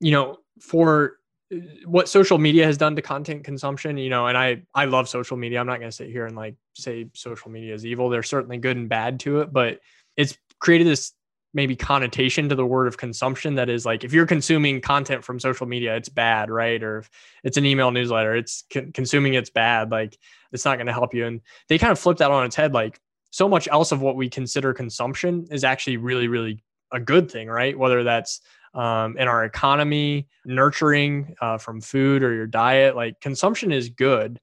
You 0.00 0.10
know, 0.10 0.36
for 0.60 1.14
uh, 1.50 1.56
what 1.86 2.10
social 2.10 2.36
media 2.36 2.66
has 2.66 2.76
done 2.76 2.94
to 2.96 3.02
content 3.02 3.44
consumption, 3.44 3.96
you 3.96 4.10
know, 4.10 4.26
and 4.26 4.36
I 4.36 4.62
I 4.74 4.84
love 4.84 5.08
social 5.08 5.38
media. 5.38 5.58
I'm 5.58 5.66
not 5.66 5.78
going 5.78 5.90
to 5.90 5.96
sit 5.96 6.10
here 6.10 6.26
and 6.26 6.36
like 6.36 6.56
say 6.74 7.08
social 7.14 7.50
media 7.50 7.72
is 7.72 7.86
evil. 7.86 8.10
There's 8.10 8.28
certainly 8.28 8.58
good 8.58 8.76
and 8.76 8.90
bad 8.90 9.20
to 9.20 9.40
it, 9.40 9.54
but 9.54 9.80
it's 10.18 10.36
created 10.60 10.86
this 10.86 11.12
maybe 11.54 11.74
connotation 11.74 12.48
to 12.48 12.54
the 12.54 12.66
word 12.66 12.86
of 12.86 12.98
consumption 12.98 13.54
that 13.54 13.68
is 13.68 13.86
like 13.86 14.04
if 14.04 14.12
you're 14.12 14.26
consuming 14.26 14.80
content 14.80 15.24
from 15.24 15.40
social 15.40 15.66
media 15.66 15.96
it's 15.96 16.08
bad 16.08 16.50
right? 16.50 16.82
Or 16.82 16.98
if 16.98 17.10
it's 17.42 17.56
an 17.56 17.64
email 17.64 17.90
newsletter 17.90 18.36
it's 18.36 18.64
con- 18.72 18.92
consuming 18.92 19.34
it's 19.34 19.50
bad 19.50 19.90
like 19.90 20.18
it's 20.52 20.64
not 20.64 20.76
going 20.76 20.86
to 20.86 20.92
help 20.92 21.14
you. 21.14 21.26
And 21.26 21.40
they 21.68 21.78
kind 21.78 21.90
of 21.90 21.98
flip 21.98 22.18
that 22.18 22.30
on 22.30 22.44
its 22.44 22.56
head 22.56 22.74
like 22.74 23.00
so 23.30 23.48
much 23.48 23.66
else 23.68 23.92
of 23.92 24.00
what 24.00 24.16
we 24.16 24.28
consider 24.28 24.72
consumption 24.74 25.46
is 25.50 25.64
actually 25.64 25.96
really 25.96 26.28
really 26.28 26.62
a 26.92 27.00
good 27.00 27.30
thing 27.30 27.48
right? 27.48 27.78
Whether 27.78 28.04
that's 28.04 28.40
um, 28.74 29.16
in 29.16 29.26
our 29.26 29.44
economy 29.44 30.28
nurturing 30.44 31.34
uh, 31.40 31.56
from 31.56 31.80
food 31.80 32.22
or 32.22 32.34
your 32.34 32.46
diet 32.46 32.94
like 32.94 33.20
consumption 33.20 33.72
is 33.72 33.88
good. 33.88 34.38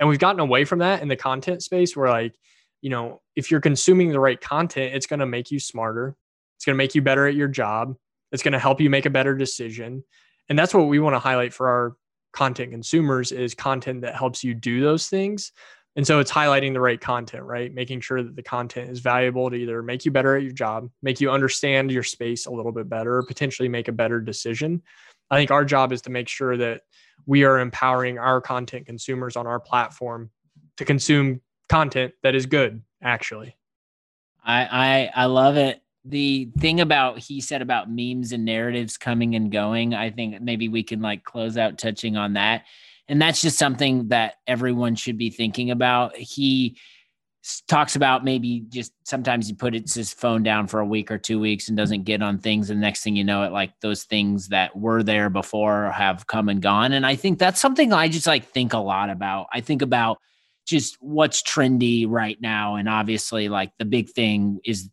And 0.00 0.08
we've 0.08 0.18
gotten 0.18 0.40
away 0.40 0.64
from 0.64 0.80
that 0.80 1.02
in 1.02 1.08
the 1.08 1.16
content 1.16 1.62
space 1.62 1.96
where 1.96 2.10
like 2.10 2.34
you 2.80 2.90
know 2.90 3.20
if 3.36 3.50
you're 3.50 3.60
consuming 3.60 4.10
the 4.10 4.20
right 4.20 4.40
content 4.40 4.94
it's 4.94 5.06
going 5.06 5.20
to 5.20 5.26
make 5.26 5.50
you 5.50 5.58
smarter 5.58 6.16
it's 6.58 6.64
going 6.64 6.74
to 6.74 6.78
make 6.78 6.96
you 6.96 7.02
better 7.02 7.28
at 7.28 7.36
your 7.36 7.46
job. 7.46 7.94
It's 8.32 8.42
going 8.42 8.52
to 8.52 8.58
help 8.58 8.80
you 8.80 8.90
make 8.90 9.06
a 9.06 9.10
better 9.10 9.32
decision. 9.36 10.02
And 10.48 10.58
that's 10.58 10.74
what 10.74 10.88
we 10.88 10.98
want 10.98 11.14
to 11.14 11.20
highlight 11.20 11.54
for 11.54 11.68
our 11.68 11.96
content 12.32 12.72
consumers 12.72 13.30
is 13.30 13.54
content 13.54 14.00
that 14.00 14.16
helps 14.16 14.42
you 14.42 14.54
do 14.54 14.80
those 14.80 15.08
things. 15.08 15.52
And 15.94 16.04
so 16.04 16.18
it's 16.18 16.32
highlighting 16.32 16.72
the 16.72 16.80
right 16.80 17.00
content, 17.00 17.44
right? 17.44 17.72
Making 17.72 18.00
sure 18.00 18.24
that 18.24 18.34
the 18.34 18.42
content 18.42 18.90
is 18.90 18.98
valuable 18.98 19.48
to 19.48 19.56
either 19.56 19.84
make 19.84 20.04
you 20.04 20.10
better 20.10 20.34
at 20.34 20.42
your 20.42 20.52
job, 20.52 20.90
make 21.00 21.20
you 21.20 21.30
understand 21.30 21.92
your 21.92 22.02
space 22.02 22.46
a 22.46 22.50
little 22.50 22.72
bit 22.72 22.88
better, 22.88 23.18
or 23.18 23.22
potentially 23.22 23.68
make 23.68 23.86
a 23.86 23.92
better 23.92 24.20
decision. 24.20 24.82
I 25.30 25.36
think 25.36 25.52
our 25.52 25.64
job 25.64 25.92
is 25.92 26.02
to 26.02 26.10
make 26.10 26.28
sure 26.28 26.56
that 26.56 26.82
we 27.24 27.44
are 27.44 27.60
empowering 27.60 28.18
our 28.18 28.40
content 28.40 28.86
consumers 28.86 29.36
on 29.36 29.46
our 29.46 29.60
platform 29.60 30.30
to 30.76 30.84
consume 30.84 31.40
content 31.68 32.14
that 32.22 32.34
is 32.34 32.46
good, 32.46 32.82
actually. 33.02 33.56
I 34.44 35.10
I, 35.14 35.22
I 35.22 35.24
love 35.26 35.56
it 35.56 35.82
the 36.04 36.50
thing 36.58 36.80
about 36.80 37.18
he 37.18 37.40
said 37.40 37.62
about 37.62 37.90
memes 37.90 38.32
and 38.32 38.44
narratives 38.44 38.96
coming 38.96 39.34
and 39.34 39.52
going, 39.52 39.94
I 39.94 40.10
think 40.10 40.40
maybe 40.40 40.68
we 40.68 40.82
can 40.82 41.00
like 41.00 41.24
close 41.24 41.56
out 41.56 41.78
touching 41.78 42.16
on 42.16 42.34
that. 42.34 42.64
And 43.08 43.20
that's 43.20 43.40
just 43.40 43.58
something 43.58 44.08
that 44.08 44.34
everyone 44.46 44.94
should 44.94 45.18
be 45.18 45.30
thinking 45.30 45.70
about. 45.70 46.16
He 46.16 46.76
talks 47.66 47.96
about 47.96 48.24
maybe 48.24 48.64
just 48.68 48.92
sometimes 49.04 49.46
he 49.46 49.54
puts 49.54 49.94
his 49.94 50.12
phone 50.12 50.42
down 50.42 50.66
for 50.66 50.80
a 50.80 50.86
week 50.86 51.10
or 51.10 51.16
two 51.16 51.40
weeks 51.40 51.68
and 51.68 51.76
doesn't 51.76 52.04
get 52.04 52.22
on 52.22 52.38
things. 52.38 52.68
And 52.68 52.80
next 52.80 53.02
thing 53.02 53.16
you 53.16 53.24
know, 53.24 53.44
it 53.44 53.52
like 53.52 53.72
those 53.80 54.04
things 54.04 54.48
that 54.48 54.76
were 54.76 55.02
there 55.02 55.30
before 55.30 55.90
have 55.90 56.26
come 56.26 56.48
and 56.48 56.60
gone. 56.60 56.92
And 56.92 57.06
I 57.06 57.16
think 57.16 57.38
that's 57.38 57.60
something 57.60 57.92
I 57.92 58.08
just 58.08 58.26
like 58.26 58.46
think 58.46 58.72
a 58.72 58.78
lot 58.78 59.08
about. 59.08 59.46
I 59.52 59.60
think 59.60 59.80
about 59.80 60.18
just 60.68 60.96
what's 61.00 61.42
trendy 61.42 62.06
right 62.08 62.40
now. 62.40 62.76
And 62.76 62.88
obviously, 62.88 63.48
like 63.48 63.72
the 63.78 63.84
big 63.84 64.10
thing 64.10 64.60
is 64.64 64.90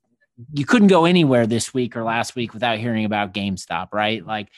you 0.54 0.66
couldn't 0.66 0.88
go 0.88 1.06
anywhere 1.06 1.46
this 1.46 1.74
week 1.74 1.96
or 1.96 2.04
last 2.04 2.36
week 2.36 2.54
without 2.54 2.80
hearing 2.80 3.06
about 3.06 3.34
GameStop, 3.34 3.90
right? 3.94 4.26
Like, 4.26 4.50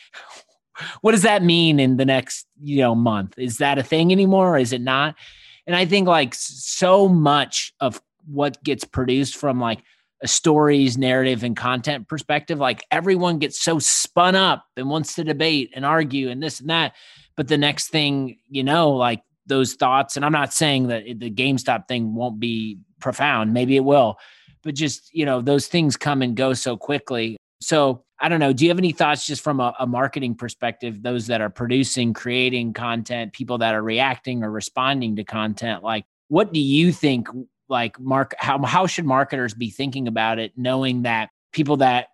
what 1.02 1.12
does 1.12 1.24
that 1.24 1.44
mean 1.44 1.80
in 1.80 1.98
the 1.98 2.06
next 2.06 2.46
you 2.62 2.78
know 2.78 2.96
month? 2.96 3.38
Is 3.38 3.58
that 3.58 3.80
a 3.80 3.84
thing 3.84 4.12
anymore? 4.12 4.56
Or 4.56 4.58
is 4.60 4.74
it 4.74 4.82
not? 4.82 5.16
And 5.66 5.76
I 5.76 5.86
think 5.86 6.08
like 6.08 6.34
so 6.36 7.10
much 7.10 7.74
of 7.80 8.02
what 8.26 8.64
gets 8.64 8.84
produced 8.84 9.36
from 9.38 9.60
like 9.60 9.80
a 10.22 10.28
stories, 10.28 10.98
narrative, 10.98 11.44
and 11.44 11.56
content 11.56 12.08
perspective, 12.08 12.60
like 12.60 12.86
everyone 12.92 13.40
gets 13.40 13.60
so 13.62 13.80
spun 13.80 14.36
up 14.36 14.66
and 14.76 14.90
wants 14.90 15.16
to 15.16 15.24
debate 15.24 15.72
and 15.76 15.86
argue 15.86 16.30
and 16.30 16.42
this 16.42 16.60
and 16.60 16.70
that. 16.70 16.94
But 17.36 17.48
the 17.48 17.58
next 17.58 17.90
thing 17.90 18.40
you 18.50 18.64
know, 18.64 18.92
like 18.92 19.22
those 19.48 19.74
thoughts, 19.74 20.16
and 20.16 20.26
I'm 20.26 20.32
not 20.32 20.54
saying 20.54 20.88
that 20.88 21.06
the 21.06 21.32
GameStop 21.32 21.88
thing 21.88 22.14
won't 22.14 22.40
be 22.40 22.80
profound, 23.00 23.54
maybe 23.54 23.76
it 23.76 23.84
will. 23.84 24.18
But 24.64 24.76
just 24.76 25.14
you 25.14 25.26
know 25.26 25.42
those 25.42 25.68
things 25.68 25.96
come 25.98 26.22
and 26.22 26.36
go 26.36 26.54
so 26.54 26.78
quickly. 26.78 27.38
So 27.62 28.04
i 28.20 28.30
don't 28.30 28.40
know. 28.40 28.54
Do 28.54 28.66
you 28.66 28.72
have 28.72 28.80
any 28.80 28.92
thoughts 28.92 29.26
just 29.26 29.44
from 29.44 29.60
a, 29.60 29.74
a, 29.80 29.86
marketing 29.86 30.36
perspective 30.36 31.04
those 31.04 31.28
that 31.28 31.40
are 31.40 31.50
producing 31.50 32.14
creating 32.14 32.74
content 32.74 33.34
people 33.34 33.60
that 33.60 33.76
are 33.76 33.82
reacting 33.82 34.44
or 34.44 34.52
responding 34.52 35.16
to 35.18 35.24
content? 35.24 35.84
Like 35.84 36.06
what 36.28 36.52
do 36.52 36.60
you 36.60 36.92
think 36.92 37.28
like 37.70 38.00
mark 38.00 38.34
how, 38.40 38.64
how 38.64 38.88
should 38.88 39.06
marketers 39.06 39.54
be 39.54 39.70
thinking 39.70 40.08
about 40.08 40.40
it 40.40 40.54
knowing 40.58 41.04
that 41.04 41.30
people 41.52 41.78
that 41.78 42.08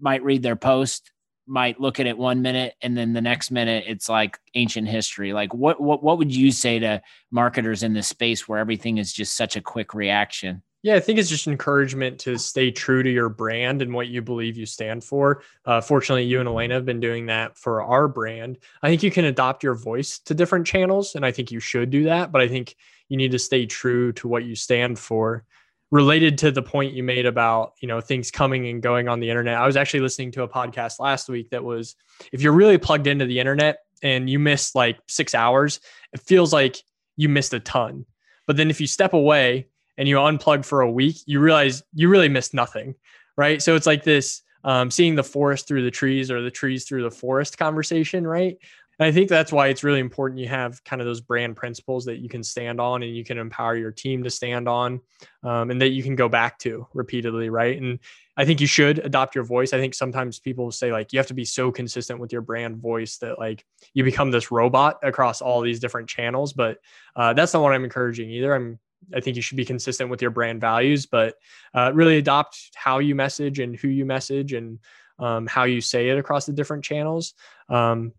might 0.00 0.22
read 0.22 0.42
their 0.42 0.56
post 0.56 1.10
might 1.46 1.80
look 1.80 2.00
at 2.00 2.06
it 2.06 2.18
one 2.18 2.42
minute 2.42 2.74
and 2.82 2.96
then 2.96 3.12
the 3.12 3.20
next 3.20 3.50
minute 3.50 3.84
it's 3.86 4.08
like 4.08 4.38
ancient 4.54 4.88
history 4.88 5.32
like 5.32 5.54
what 5.54 5.80
what 5.80 6.02
what 6.02 6.18
would 6.18 6.34
you 6.34 6.50
say 6.50 6.78
to 6.78 7.00
marketers 7.30 7.82
in 7.82 7.92
this 7.92 8.08
space 8.08 8.48
where 8.48 8.58
everything 8.58 8.98
is 8.98 9.12
just 9.12 9.36
such 9.36 9.56
a 9.56 9.60
quick 9.60 9.94
reaction 9.94 10.62
yeah, 10.86 10.94
I 10.94 11.00
think 11.00 11.18
it's 11.18 11.28
just 11.28 11.48
encouragement 11.48 12.20
to 12.20 12.38
stay 12.38 12.70
true 12.70 13.02
to 13.02 13.10
your 13.10 13.28
brand 13.28 13.82
and 13.82 13.92
what 13.92 14.06
you 14.06 14.22
believe 14.22 14.56
you 14.56 14.66
stand 14.66 15.02
for. 15.02 15.42
Uh, 15.64 15.80
fortunately, 15.80 16.22
you 16.22 16.38
and 16.38 16.48
Elena 16.48 16.74
have 16.74 16.84
been 16.84 17.00
doing 17.00 17.26
that 17.26 17.58
for 17.58 17.82
our 17.82 18.06
brand. 18.06 18.58
I 18.84 18.88
think 18.88 19.02
you 19.02 19.10
can 19.10 19.24
adopt 19.24 19.64
your 19.64 19.74
voice 19.74 20.20
to 20.20 20.34
different 20.34 20.64
channels, 20.64 21.16
and 21.16 21.26
I 21.26 21.32
think 21.32 21.50
you 21.50 21.58
should 21.58 21.90
do 21.90 22.04
that. 22.04 22.30
But 22.30 22.40
I 22.40 22.46
think 22.46 22.76
you 23.08 23.16
need 23.16 23.32
to 23.32 23.38
stay 23.40 23.66
true 23.66 24.12
to 24.12 24.28
what 24.28 24.44
you 24.44 24.54
stand 24.54 24.96
for. 24.96 25.44
Related 25.92 26.38
to 26.38 26.50
the 26.50 26.62
point 26.62 26.94
you 26.94 27.02
made 27.04 27.26
about 27.26 27.74
you 27.80 27.86
know 27.86 28.00
things 28.00 28.30
coming 28.30 28.66
and 28.66 28.82
going 28.82 29.08
on 29.08 29.20
the 29.20 29.30
internet, 29.30 29.56
I 29.56 29.66
was 29.66 29.76
actually 29.76 30.00
listening 30.00 30.32
to 30.32 30.42
a 30.42 30.48
podcast 30.48 30.98
last 30.98 31.28
week 31.28 31.50
that 31.50 31.62
was 31.62 31.94
if 32.32 32.42
you're 32.42 32.52
really 32.52 32.78
plugged 32.78 33.06
into 33.06 33.24
the 33.24 33.38
internet 33.38 33.78
and 34.02 34.28
you 34.28 34.38
miss 34.38 34.74
like 34.74 34.98
six 35.06 35.34
hours, 35.34 35.80
it 36.12 36.20
feels 36.20 36.52
like 36.52 36.76
you 37.16 37.28
missed 37.28 37.54
a 37.54 37.60
ton. 37.60 38.04
But 38.46 38.56
then 38.56 38.70
if 38.70 38.80
you 38.80 38.86
step 38.86 39.12
away 39.12 39.68
and 39.96 40.08
you 40.08 40.16
unplug 40.16 40.64
for 40.64 40.80
a 40.80 40.90
week, 40.90 41.16
you 41.26 41.40
realize 41.40 41.82
you 41.94 42.08
really 42.08 42.28
missed 42.28 42.52
nothing, 42.52 42.94
right? 43.36 43.62
So 43.62 43.74
it's 43.74 43.86
like 43.86 44.04
this 44.04 44.42
um, 44.64 44.90
seeing 44.90 45.14
the 45.14 45.24
forest 45.24 45.68
through 45.68 45.84
the 45.84 45.90
trees 45.90 46.30
or 46.30 46.42
the 46.42 46.50
trees 46.50 46.84
through 46.84 47.04
the 47.04 47.10
forest 47.10 47.56
conversation, 47.56 48.26
right? 48.26 48.58
And 48.98 49.06
I 49.06 49.12
think 49.12 49.28
that's 49.28 49.52
why 49.52 49.68
it's 49.68 49.84
really 49.84 50.00
important 50.00 50.40
you 50.40 50.48
have 50.48 50.82
kind 50.84 51.02
of 51.02 51.06
those 51.06 51.20
brand 51.20 51.56
principles 51.56 52.06
that 52.06 52.18
you 52.18 52.28
can 52.28 52.42
stand 52.42 52.80
on 52.80 53.02
and 53.02 53.14
you 53.14 53.24
can 53.24 53.36
empower 53.36 53.76
your 53.76 53.90
team 53.90 54.22
to 54.24 54.30
stand 54.30 54.68
on 54.68 55.00
um, 55.42 55.70
and 55.70 55.80
that 55.82 55.90
you 55.90 56.02
can 56.02 56.16
go 56.16 56.28
back 56.28 56.58
to 56.60 56.86
repeatedly, 56.94 57.50
right? 57.50 57.80
And 57.80 57.98
I 58.38 58.44
think 58.46 58.60
you 58.60 58.66
should 58.66 58.98
adopt 59.00 59.34
your 59.34 59.44
voice. 59.44 59.74
I 59.74 59.78
think 59.78 59.94
sometimes 59.94 60.38
people 60.38 60.70
say 60.70 60.92
like 60.92 61.12
you 61.12 61.18
have 61.18 61.26
to 61.26 61.34
be 61.34 61.44
so 61.44 61.70
consistent 61.70 62.20
with 62.20 62.32
your 62.32 62.40
brand 62.40 62.78
voice 62.78 63.18
that 63.18 63.38
like 63.38 63.66
you 63.92 64.02
become 64.02 64.30
this 64.30 64.50
robot 64.50 64.98
across 65.02 65.42
all 65.42 65.60
these 65.60 65.80
different 65.80 66.08
channels. 66.08 66.54
But 66.54 66.78
uh, 67.14 67.34
that's 67.34 67.52
not 67.52 67.62
what 67.62 67.74
I'm 67.74 67.84
encouraging 67.84 68.30
either. 68.30 68.54
I'm 68.54 68.78
I 69.14 69.20
think 69.20 69.36
you 69.36 69.42
should 69.42 69.56
be 69.56 69.64
consistent 69.64 70.10
with 70.10 70.22
your 70.22 70.30
brand 70.30 70.60
values, 70.60 71.06
but 71.06 71.36
uh, 71.74 71.92
really 71.94 72.16
adopt 72.16 72.70
how 72.74 72.98
you 72.98 73.14
message 73.14 73.58
and 73.58 73.76
who 73.76 73.88
you 73.88 74.04
message 74.04 74.52
and 74.52 74.78
um, 75.18 75.46
how 75.46 75.64
you 75.64 75.80
say 75.80 76.08
it 76.08 76.18
across 76.18 76.46
the 76.46 76.52
different 76.52 76.82
channels 76.82 77.34
um, 77.68 78.12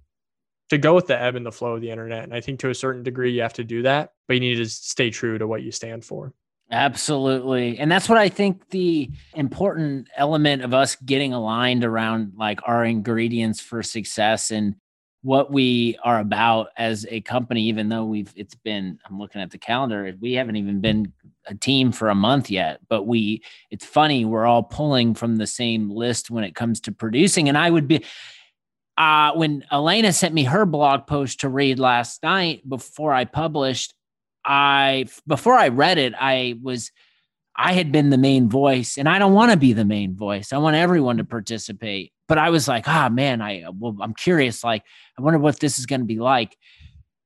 to 0.69 0.77
go 0.77 0.93
with 0.93 1.07
the 1.07 1.19
ebb 1.19 1.35
and 1.35 1.45
the 1.45 1.51
flow 1.51 1.75
of 1.75 1.81
the 1.81 1.89
internet. 1.89 2.23
And 2.23 2.33
I 2.33 2.41
think 2.41 2.59
to 2.59 2.69
a 2.69 2.75
certain 2.75 3.03
degree, 3.03 3.31
you 3.31 3.41
have 3.41 3.53
to 3.53 3.63
do 3.63 3.83
that, 3.83 4.13
but 4.27 4.33
you 4.35 4.39
need 4.39 4.55
to 4.55 4.65
stay 4.65 5.09
true 5.09 5.37
to 5.37 5.47
what 5.47 5.63
you 5.63 5.71
stand 5.71 6.03
for. 6.03 6.33
Absolutely. 6.69 7.79
And 7.79 7.89
that's 7.89 8.09
what 8.09 8.17
I 8.17 8.27
think 8.27 8.69
the 8.71 9.09
important 9.35 10.09
element 10.17 10.63
of 10.63 10.73
us 10.73 10.97
getting 10.97 11.33
aligned 11.33 11.85
around 11.85 12.33
like 12.35 12.59
our 12.65 12.83
ingredients 12.83 13.61
for 13.61 13.81
success 13.81 14.51
and 14.51 14.75
what 15.21 15.51
we 15.51 15.97
are 16.03 16.19
about 16.19 16.69
as 16.77 17.05
a 17.09 17.21
company, 17.21 17.63
even 17.63 17.89
though 17.89 18.05
we've, 18.05 18.31
it's 18.35 18.55
been, 18.55 18.99
I'm 19.09 19.17
looking 19.17 19.41
at 19.41 19.51
the 19.51 19.57
calendar, 19.57 20.13
we 20.19 20.33
haven't 20.33 20.57
even 20.57 20.79
been 20.81 21.11
a 21.47 21.55
team 21.55 21.91
for 21.91 22.09
a 22.09 22.15
month 22.15 22.51
yet, 22.51 22.81
but 22.89 23.03
we, 23.03 23.43
it's 23.71 23.85
funny, 23.85 24.25
we're 24.25 24.45
all 24.45 24.63
pulling 24.63 25.15
from 25.15 25.37
the 25.37 25.47
same 25.47 25.89
list 25.89 26.29
when 26.29 26.43
it 26.43 26.53
comes 26.53 26.81
to 26.81 26.91
producing. 26.91 27.49
And 27.49 27.57
I 27.57 27.69
would 27.69 27.87
be, 27.87 28.05
uh, 28.97 29.33
when 29.33 29.63
Elena 29.71 30.11
sent 30.11 30.33
me 30.33 30.43
her 30.45 30.65
blog 30.65 31.05
post 31.07 31.41
to 31.41 31.49
read 31.49 31.79
last 31.79 32.23
night 32.23 32.67
before 32.67 33.13
I 33.13 33.25
published, 33.25 33.93
I 34.43 35.05
before 35.27 35.55
I 35.55 35.67
read 35.67 35.97
it, 35.97 36.13
I 36.19 36.57
was 36.61 36.91
I 37.55 37.73
had 37.73 37.91
been 37.91 38.09
the 38.09 38.17
main 38.17 38.49
voice, 38.49 38.97
and 38.97 39.09
I 39.09 39.19
don't 39.19 39.33
want 39.33 39.51
to 39.51 39.57
be 39.57 39.73
the 39.73 39.85
main 39.85 40.15
voice. 40.15 40.53
I 40.53 40.57
want 40.57 40.75
everyone 40.75 41.17
to 41.17 41.23
participate. 41.23 42.13
But 42.27 42.37
I 42.37 42.49
was 42.49 42.67
like, 42.67 42.87
ah, 42.87 43.07
oh, 43.07 43.09
man, 43.09 43.41
I 43.41 43.63
well, 43.73 43.95
I'm 44.01 44.13
curious. 44.13 44.63
Like, 44.63 44.83
I 45.17 45.21
wonder 45.21 45.39
what 45.39 45.59
this 45.59 45.79
is 45.79 45.85
going 45.85 46.01
to 46.01 46.05
be 46.05 46.19
like. 46.19 46.57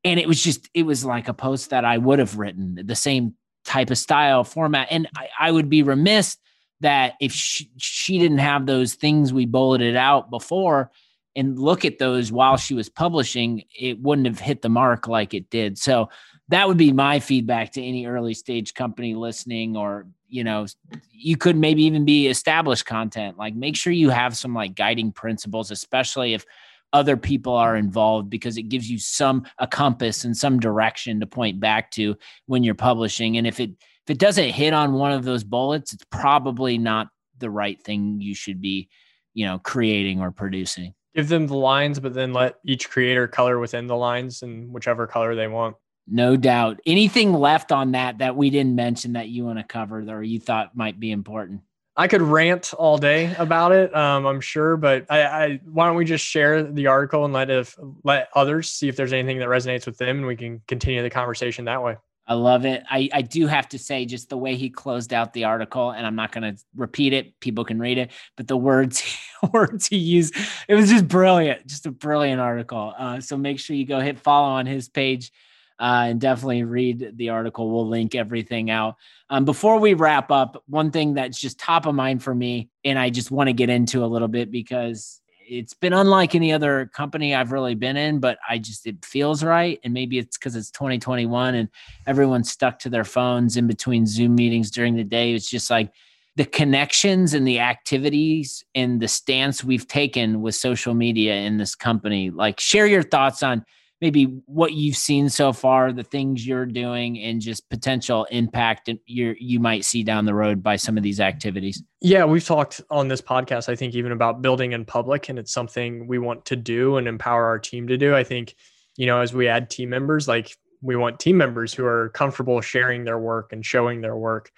And 0.04 0.20
it 0.20 0.28
was 0.28 0.44
just, 0.44 0.70
it 0.74 0.84
was 0.84 1.04
like 1.04 1.28
a 1.28 1.34
post 1.34 1.72
that 1.72 1.86
I 1.86 1.98
would 1.98 2.20
have 2.20 2.38
written 2.38 2.80
the 2.84 2.96
same 2.96 3.36
type 3.66 3.90
of 3.90 3.98
style 3.98 4.44
format. 4.44 4.88
And 4.90 5.08
I, 5.16 5.30
I 5.40 5.52
would 5.52 5.70
be 5.70 5.84
remiss 5.84 6.38
that 6.82 7.16
if 7.20 7.32
she, 7.32 7.70
she 7.78 8.18
didn't 8.20 8.40
have 8.40 8.66
those 8.66 8.96
things 8.96 9.34
we 9.34 9.46
bulleted 9.46 9.96
out 9.96 10.30
before 10.30 10.92
and 11.36 11.58
look 11.58 11.86
at 11.86 12.00
those 12.00 12.32
while 12.32 12.58
she 12.58 12.74
was 12.74 12.89
publishing, 12.89 13.63
it 13.78 14.00
wouldn't 14.02 14.28
have 14.28 14.39
hit 14.39 14.62
the 14.62 14.70
mark 14.70 15.08
like 15.08 15.34
it 15.34 15.50
did. 15.50 15.78
So 15.78 16.10
that 16.50 16.67
would 16.67 16.78
be 16.78 16.91
my 16.91 17.20
feedback 17.20 17.72
to 17.74 17.84
any 17.84 18.06
early 18.06 18.34
stage 18.34 18.74
company 18.74 19.15
listening 19.15 19.78
or 19.78 20.08
you 20.28 20.44
know 20.44 20.65
you 21.12 21.38
could 21.38 21.56
maybe 21.56 21.84
even 21.84 22.06
be 22.06 22.28
established 22.28 22.86
content. 22.86 23.38
Like 23.38 23.56
make 23.56 23.76
sure 23.76 23.94
you 23.94 24.10
have 24.10 24.36
some 24.36 24.54
like 24.54 24.76
guiding 24.76 25.12
principles 25.12 25.72
especially 25.72 26.34
if 26.34 26.46
other 26.94 27.15
people 27.15 27.54
are 27.54 27.78
involved 27.78 28.30
because 28.30 28.58
it 28.58 28.63
gives 28.63 28.89
you 28.89 29.00
some 29.00 29.46
a 29.60 29.67
compass 29.67 30.26
and 30.26 30.36
some 30.36 30.60
direction 30.60 31.22
to 31.22 31.26
point 31.26 31.58
back 31.62 31.89
to 31.91 32.17
when 32.48 32.63
you're 32.63 32.76
publishing. 32.76 33.38
And 33.38 33.48
if 33.48 33.62
it 33.62 33.72
if 34.06 34.10
it 34.12 34.17
doesn't 34.17 34.50
hit 34.50 34.74
on 34.74 34.94
one 34.94 35.12
of 35.12 35.24
those 35.24 35.44
bullets 35.44 35.94
it's 35.94 36.06
probably 36.10 36.78
not 36.78 37.08
the 37.38 37.50
right 37.50 37.82
thing 37.82 38.20
you 38.20 38.36
should 38.36 38.62
be 38.62 38.89
you 39.34 39.46
know 39.46 39.60
creating 39.60 40.22
or 40.22 40.32
producing 40.32 40.94
give 41.15 41.28
them 41.28 41.47
the 41.47 41.56
lines 41.56 42.00
but 42.00 42.13
then 42.13 42.34
let 42.34 42.56
each 42.65 42.89
creator 42.89 43.28
color 43.28 43.60
within 43.60 43.88
the 43.88 43.95
lines 43.95 44.41
and 44.41 44.71
whichever 44.74 45.08
color 45.08 45.36
they 45.36 45.47
want 45.47 45.76
no 46.08 46.36
doubt. 46.36 46.80
Anything 46.86 47.34
left 47.34 47.71
on 47.71 47.91
that 47.93 48.17
that 48.19 48.36
we 48.36 48.50
didn't 48.50 48.76
mention 48.76 49.13
that 49.13 49.30
you 49.30 49.45
want 49.45 49.60
to 49.60 49.63
cover 49.63 50.02
or 50.02 50.21
you 50.24 50.39
thought 50.39 50.76
might 50.76 51.00
be 51.00 51.12
important? 51.12 51.62
I 51.95 52.08
could 52.08 52.21
rant 52.21 52.74
all 52.74 52.97
day 52.97 53.36
about 53.38 53.74
it, 53.74 53.93
um, 53.95 54.26
I'm 54.26 54.41
sure, 54.41 54.78
but 54.78 55.06
I, 55.10 55.24
I, 55.24 55.62
why 55.65 55.88
don't 55.88 55.97
we 55.97 56.06
just 56.06 56.26
share 56.26 56.63
the 56.63 56.88
article 56.88 57.26
and 57.26 57.34
let 57.34 57.50
if 57.50 57.78
let 58.04 58.30
others 58.34 58.69
see 58.69 58.88
if 58.88 58.95
there's 58.95 59.12
anything 59.12 59.39
that 59.39 59.50
resonates 59.50 59.86
with 59.86 59.97
them, 59.97 60.19
and 60.19 60.26
we 60.26 60.38
can 60.38 60.62
continue 60.67 61.02
the 61.04 61.10
conversation 61.10 61.65
that 61.65 61.84
way. 61.84 61.97
I 62.32 62.34
love 62.34 62.63
it. 62.63 62.84
I, 62.89 63.10
I 63.12 63.24
do 63.24 63.46
have 63.46 63.67
to 63.70 63.78
say, 63.78 64.06
just 64.06 64.30
the 64.30 64.38
way 64.38 64.56
he 64.56 64.70
closed 64.70 65.12
out 65.12 65.34
the 65.34 65.44
article, 65.44 65.91
and 65.91 66.08
I'm 66.08 66.15
not 66.15 66.32
going 66.32 66.56
to 66.56 66.63
repeat 66.78 67.12
it. 67.12 67.38
People 67.41 67.65
can 67.65 67.78
read 67.78 67.98
it, 67.98 68.12
but 68.38 68.48
the 68.48 68.56
words 68.56 69.04
words 69.52 69.88
he 69.88 69.98
used, 69.98 70.38
it 70.70 70.76
was 70.76 70.89
just 70.89 71.10
brilliant. 71.10 71.67
Just 71.67 71.88
a 71.88 71.91
brilliant 71.91 72.39
article. 72.39 72.94
Uh, 72.98 73.20
so 73.20 73.36
make 73.36 73.60
sure 73.60 73.76
you 73.76 73.86
go 73.86 74.00
hit 74.00 74.17
follow 74.17 74.48
on 74.48 74.65
his 74.65 74.88
page 74.88 75.30
uh, 75.78 76.06
and 76.08 76.22
definitely 76.22 76.63
read 76.63 77.17
the 77.17 77.32
article. 77.32 77.70
We'll 77.70 77.89
link 77.89 78.15
everything 78.15 78.70
out. 78.70 78.96
Um, 79.30 79.44
before 79.44 79.82
we 79.82 79.94
wrap 79.94 80.32
up, 80.32 80.63
one 80.67 80.91
thing 80.91 81.15
that's 81.15 81.38
just 81.38 81.60
top 81.60 81.86
of 81.86 81.96
mind 81.96 82.24
for 82.24 82.34
me, 82.34 82.70
and 82.86 82.98
I 82.98 83.10
just 83.10 83.30
want 83.30 83.50
to 83.50 83.54
get 83.54 83.70
into 83.70 84.06
a 84.06 84.08
little 84.08 84.30
bit 84.30 84.52
because 84.52 85.21
it's 85.52 85.74
been 85.74 85.94
unlike 85.94 86.34
any 86.34 86.54
other 86.54 86.90
company 86.94 87.36
I've 87.36 87.52
really 87.52 87.76
been 87.76 87.98
in, 87.98 88.20
but 88.20 88.38
I 88.50 88.58
just, 88.58 88.88
it 88.88 89.04
feels 89.04 89.44
right. 89.44 89.80
And 89.84 89.94
maybe 89.94 90.18
it's 90.18 90.38
because 90.38 90.56
it's 90.56 90.72
2021 90.72 91.56
and 91.56 91.70
everyone's 92.08 92.50
stuck 92.50 92.80
to 92.80 92.90
their 92.90 93.04
phones 93.04 93.58
in 93.58 93.68
between 93.68 94.06
Zoom 94.08 94.36
meetings 94.36 94.72
during 94.72 94.96
the 94.96 95.04
day. 95.04 95.34
It's 95.34 95.50
just 95.50 95.70
like, 95.70 95.92
the 96.38 96.46
connections 96.46 97.34
and 97.34 97.46
the 97.46 97.60
activities 97.60 98.64
and 98.74 99.02
the 99.02 99.08
stance 99.10 99.66
we've 99.66 99.88
taken 99.88 100.42
with 100.42 100.56
social 100.56 100.94
media 100.94 101.36
in 101.36 101.58
this 101.58 101.76
company. 101.76 102.30
Like, 102.30 102.58
share 102.58 102.88
your 102.88 103.04
thoughts 103.04 103.44
on 103.44 103.66
maybe 104.02 104.42
what 104.48 104.74
you've 104.74 104.98
seen 104.98 105.30
so 105.30 105.54
far, 105.54 105.94
the 105.94 106.04
things 106.04 106.46
you're 106.46 106.66
doing, 106.66 107.20
and 107.20 107.40
just 107.40 107.70
potential 107.70 108.26
impact 108.32 108.90
you 109.06 109.36
you 109.40 109.60
might 109.60 109.86
see 109.86 110.04
down 110.04 110.26
the 110.26 110.34
road 110.34 110.64
by 110.64 110.76
some 110.76 110.98
of 110.98 111.04
these 111.04 111.20
activities. 111.20 111.82
Yeah, 112.02 112.26
we've 112.26 112.44
talked 112.44 112.82
on 112.90 113.08
this 113.08 113.22
podcast, 113.22 113.70
I 113.70 113.76
think, 113.76 113.94
even 113.94 114.12
about 114.12 114.42
building 114.42 114.72
in 114.74 114.86
public, 114.86 115.30
and 115.30 115.38
it's 115.38 115.54
something 115.54 116.08
we 116.08 116.18
want 116.18 116.46
to 116.46 116.56
do 116.56 116.98
and 116.98 117.08
empower 117.08 117.46
our 117.46 117.60
team 117.60 117.88
to 117.88 117.98
do. 117.98 118.16
I 118.16 118.24
think, 118.24 118.56
you 118.98 119.06
know, 119.06 119.22
as 119.22 119.34
we 119.34 119.48
add 119.48 119.70
team 119.70 119.90
members, 119.90 120.28
like 120.28 120.58
we 120.82 120.96
want 120.96 121.20
team 121.20 121.38
members 121.38 121.74
who 121.74 121.86
are 121.86 122.10
comfortable 122.10 122.60
sharing 122.60 123.04
their 123.04 123.20
work 123.20 123.54
and 123.54 123.64
showing 123.64 124.02
their 124.02 124.18
work. 124.18 124.52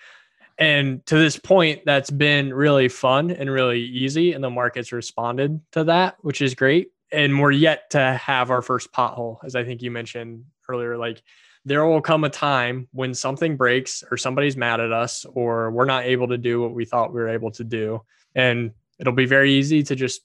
And 0.58 1.06
to 1.08 1.18
this 1.18 1.38
point, 1.38 1.82
that's 1.84 2.12
been 2.12 2.54
really 2.54 2.88
fun 2.88 3.32
and 3.32 3.50
really 3.50 3.82
easy. 3.82 4.32
And 4.34 4.44
the 4.44 4.52
market's 4.52 4.94
responded 4.94 5.60
to 5.72 5.84
that, 5.86 6.16
which 6.22 6.42
is 6.42 6.56
great 6.56 6.93
and 7.14 7.40
we're 7.40 7.52
yet 7.52 7.92
to 7.92 8.00
have 8.00 8.52
our 8.52 8.62
first 8.62 8.92
pothole, 8.92 9.38
as 9.46 9.56
I 9.56 9.64
think 9.64 9.82
you 9.82 9.92
mentioned 9.92 10.46
earlier. 10.68 10.98
Like 10.98 11.22
there 11.66 11.86
will 11.86 12.02
come 12.02 12.24
a 12.24 12.30
time 12.30 12.88
when 12.92 13.14
something 13.14 13.56
breaks 13.56 14.04
or 14.10 14.18
somebody's 14.18 14.58
mad 14.58 14.80
at 14.80 14.92
us 14.92 15.26
or 15.26 15.72
we're 15.72 15.86
not 15.86 16.04
able 16.06 16.28
to 16.30 16.38
do 16.38 16.62
what 16.62 16.74
we 16.74 16.86
thought 16.86 17.14
we 17.14 17.22
were 17.22 17.30
able 17.30 17.52
to 17.52 17.64
do. 17.64 18.02
And 18.36 18.72
it'll 19.00 19.14
be 19.14 19.26
very 19.26 19.54
easy 19.54 19.84
to 19.84 19.96
just 19.96 20.22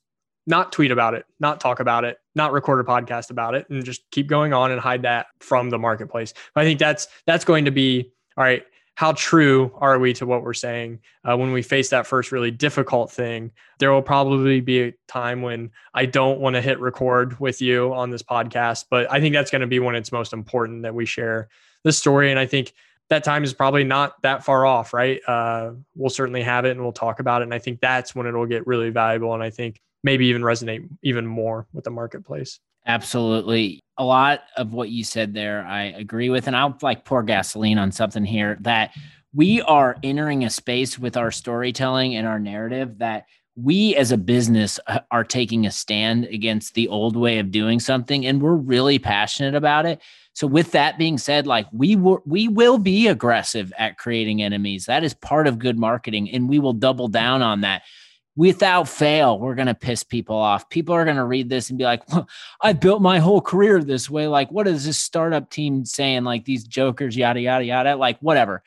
not 0.46 0.72
tweet 0.72 0.90
about 0.90 1.14
it, 1.14 1.26
not 1.38 1.60
talk 1.60 1.78
about 1.78 2.04
it, 2.04 2.18
not 2.34 2.52
record 2.52 2.80
a 2.80 2.88
podcast 2.88 3.30
about 3.30 3.54
it, 3.54 3.68
and 3.68 3.84
just 3.84 4.10
keep 4.10 4.26
going 4.26 4.54
on 4.54 4.72
and 4.72 4.80
hide 4.80 5.02
that 5.02 5.26
from 5.40 5.68
the 5.68 5.78
marketplace. 5.78 6.32
I 6.56 6.64
think 6.64 6.80
that's 6.80 7.06
that's 7.26 7.44
going 7.44 7.66
to 7.66 7.70
be 7.70 8.10
all 8.36 8.44
right 8.44 8.64
how 8.98 9.12
true 9.12 9.70
are 9.76 9.96
we 10.00 10.12
to 10.12 10.26
what 10.26 10.42
we're 10.42 10.52
saying? 10.52 10.98
Uh, 11.22 11.36
when 11.36 11.52
we 11.52 11.62
face 11.62 11.90
that 11.90 12.04
first 12.04 12.32
really 12.32 12.50
difficult 12.50 13.12
thing 13.12 13.52
there 13.78 13.92
will 13.92 14.02
probably 14.02 14.60
be 14.60 14.82
a 14.82 14.92
time 15.06 15.40
when 15.40 15.70
i 15.94 16.04
don't 16.04 16.40
want 16.40 16.54
to 16.54 16.60
hit 16.60 16.80
record 16.80 17.38
with 17.38 17.62
you 17.62 17.94
on 17.94 18.10
this 18.10 18.22
podcast 18.22 18.86
but 18.90 19.10
i 19.12 19.20
think 19.20 19.34
that's 19.34 19.50
going 19.50 19.60
to 19.60 19.66
be 19.68 19.78
when 19.78 19.94
it's 19.94 20.10
most 20.10 20.32
important 20.32 20.82
that 20.82 20.94
we 20.94 21.06
share 21.06 21.48
the 21.84 21.92
story 21.92 22.30
and 22.30 22.40
i 22.40 22.46
think 22.46 22.72
that 23.08 23.22
time 23.22 23.44
is 23.44 23.54
probably 23.54 23.84
not 23.84 24.20
that 24.22 24.44
far 24.44 24.66
off 24.66 24.92
right? 24.92 25.20
Uh, 25.26 25.72
we'll 25.94 26.10
certainly 26.10 26.42
have 26.42 26.64
it 26.64 26.72
and 26.72 26.80
we'll 26.80 26.92
talk 26.92 27.20
about 27.20 27.40
it 27.40 27.44
and 27.44 27.54
i 27.54 27.58
think 27.58 27.80
that's 27.80 28.16
when 28.16 28.26
it'll 28.26 28.46
get 28.46 28.66
really 28.66 28.90
valuable 28.90 29.32
and 29.32 29.42
i 29.42 29.50
think 29.50 29.80
maybe 30.02 30.26
even 30.26 30.42
resonate 30.42 30.88
even 31.02 31.26
more 31.26 31.66
with 31.72 31.84
the 31.84 31.90
marketplace 31.90 32.58
Absolutely. 32.86 33.80
A 33.98 34.04
lot 34.04 34.40
of 34.56 34.72
what 34.72 34.88
you 34.88 35.04
said 35.04 35.34
there, 35.34 35.64
I 35.64 35.84
agree 35.84 36.30
with. 36.30 36.46
And 36.46 36.56
I'll 36.56 36.76
like 36.82 37.04
pour 37.04 37.22
gasoline 37.22 37.78
on 37.78 37.92
something 37.92 38.24
here 38.24 38.56
that 38.60 38.92
we 39.34 39.60
are 39.62 39.96
entering 40.02 40.44
a 40.44 40.50
space 40.50 40.98
with 40.98 41.16
our 41.16 41.30
storytelling 41.30 42.16
and 42.16 42.26
our 42.26 42.38
narrative 42.38 42.98
that 42.98 43.26
we 43.60 43.96
as 43.96 44.12
a 44.12 44.16
business 44.16 44.78
are 45.10 45.24
taking 45.24 45.66
a 45.66 45.70
stand 45.70 46.24
against 46.26 46.74
the 46.74 46.88
old 46.88 47.16
way 47.16 47.38
of 47.38 47.50
doing 47.50 47.80
something 47.80 48.24
and 48.24 48.40
we're 48.40 48.54
really 48.54 48.98
passionate 48.98 49.54
about 49.54 49.84
it 49.84 50.00
so 50.32 50.46
with 50.46 50.70
that 50.70 50.96
being 50.96 51.18
said 51.18 51.46
like 51.46 51.66
we 51.72 51.96
will 51.96 52.22
we 52.24 52.46
will 52.46 52.78
be 52.78 53.08
aggressive 53.08 53.72
at 53.76 53.98
creating 53.98 54.42
enemies 54.42 54.86
that 54.86 55.02
is 55.02 55.12
part 55.12 55.48
of 55.48 55.58
good 55.58 55.76
marketing 55.76 56.30
and 56.30 56.48
we 56.48 56.60
will 56.60 56.72
double 56.72 57.08
down 57.08 57.42
on 57.42 57.62
that 57.62 57.82
without 58.38 58.88
fail, 58.88 59.36
we're 59.36 59.56
going 59.56 59.66
to 59.66 59.74
piss 59.74 60.04
people 60.04 60.36
off. 60.36 60.70
People 60.70 60.94
are 60.94 61.04
going 61.04 61.16
to 61.16 61.24
read 61.24 61.48
this 61.48 61.70
and 61.70 61.78
be 61.78 61.84
like, 61.84 62.08
well, 62.08 62.28
I 62.62 62.72
built 62.72 63.02
my 63.02 63.18
whole 63.18 63.40
career 63.40 63.82
this 63.82 64.08
way. 64.08 64.28
Like, 64.28 64.48
what 64.52 64.68
is 64.68 64.84
this 64.84 65.00
startup 65.00 65.50
team 65.50 65.84
saying? 65.84 66.22
Like, 66.22 66.44
these 66.44 66.62
jokers, 66.62 67.16
yada, 67.16 67.40
yada, 67.40 67.64
yada. 67.64 67.96
Like, 67.96 68.16
whatever. 68.20 68.62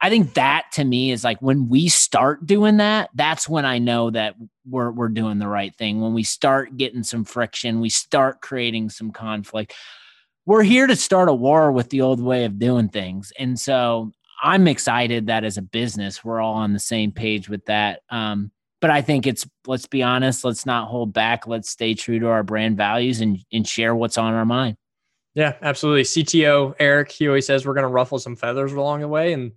I 0.00 0.08
think 0.08 0.32
that 0.34 0.64
to 0.72 0.84
me 0.84 1.12
is 1.12 1.22
like 1.24 1.40
when 1.40 1.68
we 1.68 1.88
start 1.88 2.46
doing 2.46 2.78
that, 2.78 3.10
that's 3.14 3.48
when 3.48 3.66
I 3.66 3.78
know 3.78 4.10
that 4.10 4.34
we're 4.68 4.90
we're 4.90 5.08
doing 5.10 5.38
the 5.38 5.46
right 5.46 5.72
thing. 5.76 6.00
When 6.00 6.12
we 6.12 6.24
start 6.24 6.76
getting 6.76 7.04
some 7.04 7.24
friction, 7.24 7.80
we 7.80 7.88
start 7.88 8.40
creating 8.40 8.90
some 8.90 9.12
conflict. 9.12 9.74
We're 10.44 10.64
here 10.64 10.88
to 10.88 10.96
start 10.96 11.28
a 11.28 11.34
war 11.34 11.70
with 11.70 11.90
the 11.90 12.00
old 12.00 12.20
way 12.20 12.46
of 12.46 12.58
doing 12.58 12.88
things. 12.88 13.32
And 13.38 13.60
so 13.60 14.10
I'm 14.42 14.66
excited 14.66 15.28
that 15.28 15.44
as 15.44 15.56
a 15.56 15.62
business, 15.62 16.24
we're 16.24 16.40
all 16.40 16.54
on 16.54 16.72
the 16.72 16.80
same 16.80 17.12
page 17.12 17.48
with 17.48 17.64
that. 17.66 18.00
Um, 18.10 18.50
but 18.82 18.90
I 18.90 19.00
think 19.00 19.26
it's 19.26 19.46
let's 19.66 19.86
be 19.86 20.02
honest, 20.02 20.44
let's 20.44 20.66
not 20.66 20.88
hold 20.88 21.14
back. 21.14 21.46
Let's 21.46 21.70
stay 21.70 21.94
true 21.94 22.18
to 22.18 22.26
our 22.26 22.42
brand 22.42 22.76
values 22.76 23.22
and 23.22 23.38
and 23.50 23.66
share 23.66 23.94
what's 23.94 24.18
on 24.18 24.34
our 24.34 24.44
mind. 24.44 24.76
Yeah, 25.34 25.54
absolutely. 25.62 26.02
CTO 26.02 26.74
Eric, 26.78 27.10
he 27.10 27.26
always 27.28 27.46
says 27.46 27.64
we're 27.64 27.72
going 27.72 27.86
to 27.86 27.88
ruffle 27.88 28.18
some 28.18 28.36
feathers 28.36 28.72
along 28.72 29.00
the 29.00 29.08
way, 29.08 29.32
and 29.32 29.52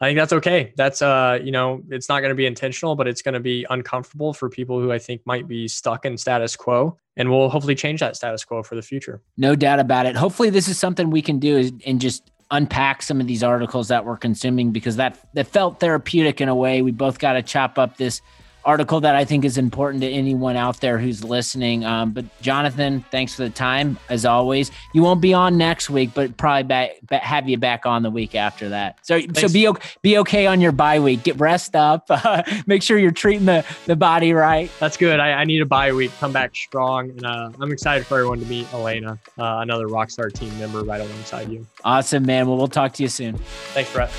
I 0.00 0.08
think 0.08 0.18
that's 0.18 0.34
okay. 0.34 0.74
That's 0.76 1.00
uh, 1.00 1.38
you 1.42 1.52
know, 1.52 1.80
it's 1.90 2.08
not 2.08 2.20
going 2.20 2.30
to 2.30 2.34
be 2.34 2.44
intentional, 2.44 2.96
but 2.96 3.06
it's 3.06 3.22
going 3.22 3.34
to 3.34 3.40
be 3.40 3.64
uncomfortable 3.70 4.34
for 4.34 4.50
people 4.50 4.80
who 4.80 4.92
I 4.92 4.98
think 4.98 5.22
might 5.24 5.46
be 5.46 5.68
stuck 5.68 6.04
in 6.04 6.18
status 6.18 6.56
quo, 6.56 6.98
and 7.16 7.30
we'll 7.30 7.48
hopefully 7.48 7.76
change 7.76 8.00
that 8.00 8.16
status 8.16 8.44
quo 8.44 8.64
for 8.64 8.74
the 8.74 8.82
future. 8.82 9.22
No 9.36 9.54
doubt 9.54 9.78
about 9.78 10.06
it. 10.06 10.16
Hopefully, 10.16 10.50
this 10.50 10.66
is 10.66 10.76
something 10.76 11.10
we 11.10 11.22
can 11.22 11.38
do 11.38 11.70
and 11.86 12.00
just 12.00 12.30
unpack 12.50 13.02
some 13.02 13.20
of 13.20 13.26
these 13.26 13.42
articles 13.42 13.88
that 13.88 14.04
we're 14.04 14.16
consuming 14.16 14.70
because 14.72 14.96
that 14.96 15.18
that 15.34 15.46
felt 15.46 15.78
therapeutic 15.78 16.40
in 16.40 16.48
a 16.48 16.54
way. 16.54 16.82
We 16.82 16.90
both 16.90 17.20
got 17.20 17.34
to 17.34 17.42
chop 17.42 17.78
up 17.78 17.96
this 17.96 18.20
article 18.66 19.00
that 19.00 19.14
I 19.14 19.24
think 19.24 19.44
is 19.44 19.56
important 19.56 20.02
to 20.02 20.10
anyone 20.10 20.56
out 20.56 20.80
there 20.80 20.98
who's 20.98 21.24
listening. 21.24 21.84
Um, 21.84 22.10
but 22.10 22.24
Jonathan, 22.42 23.04
thanks 23.10 23.34
for 23.34 23.44
the 23.44 23.50
time 23.50 23.98
as 24.08 24.26
always. 24.26 24.72
You 24.92 25.02
won't 25.02 25.20
be 25.20 25.32
on 25.32 25.56
next 25.56 25.88
week, 25.88 26.10
but 26.12 26.36
probably 26.36 26.64
back, 26.64 26.90
back 27.04 27.22
have 27.22 27.48
you 27.48 27.56
back 27.56 27.86
on 27.86 28.02
the 28.02 28.10
week 28.10 28.34
after 28.34 28.68
that. 28.70 28.98
So 29.02 29.20
thanks. 29.20 29.40
so 29.40 29.48
be 29.48 29.70
be 30.02 30.18
okay 30.18 30.46
on 30.46 30.60
your 30.60 30.72
bye 30.72 31.00
week. 31.00 31.22
Get 31.22 31.38
rest 31.38 31.76
up. 31.76 32.06
Uh, 32.10 32.42
make 32.66 32.82
sure 32.82 32.98
you're 32.98 33.12
treating 33.12 33.46
the 33.46 33.64
the 33.86 33.96
body 33.96 34.32
right. 34.32 34.70
That's 34.80 34.96
good. 34.96 35.20
I, 35.20 35.32
I 35.32 35.44
need 35.44 35.62
a 35.62 35.66
bye 35.66 35.92
week. 35.92 36.10
Come 36.18 36.32
back 36.32 36.54
strong, 36.56 37.10
and 37.10 37.24
uh, 37.24 37.52
I'm 37.60 37.72
excited 37.72 38.06
for 38.06 38.18
everyone 38.18 38.40
to 38.40 38.46
meet 38.46 38.72
Elena, 38.74 39.18
uh, 39.38 39.58
another 39.60 39.86
Rockstar 39.86 40.32
team 40.32 40.56
member, 40.58 40.82
right 40.82 41.00
alongside 41.00 41.50
you. 41.50 41.66
Awesome, 41.84 42.26
man. 42.26 42.48
Well, 42.48 42.56
we'll 42.56 42.68
talk 42.68 42.92
to 42.94 43.02
you 43.02 43.08
soon. 43.08 43.36
Thanks, 43.72 43.92
Brett. 43.92 44.10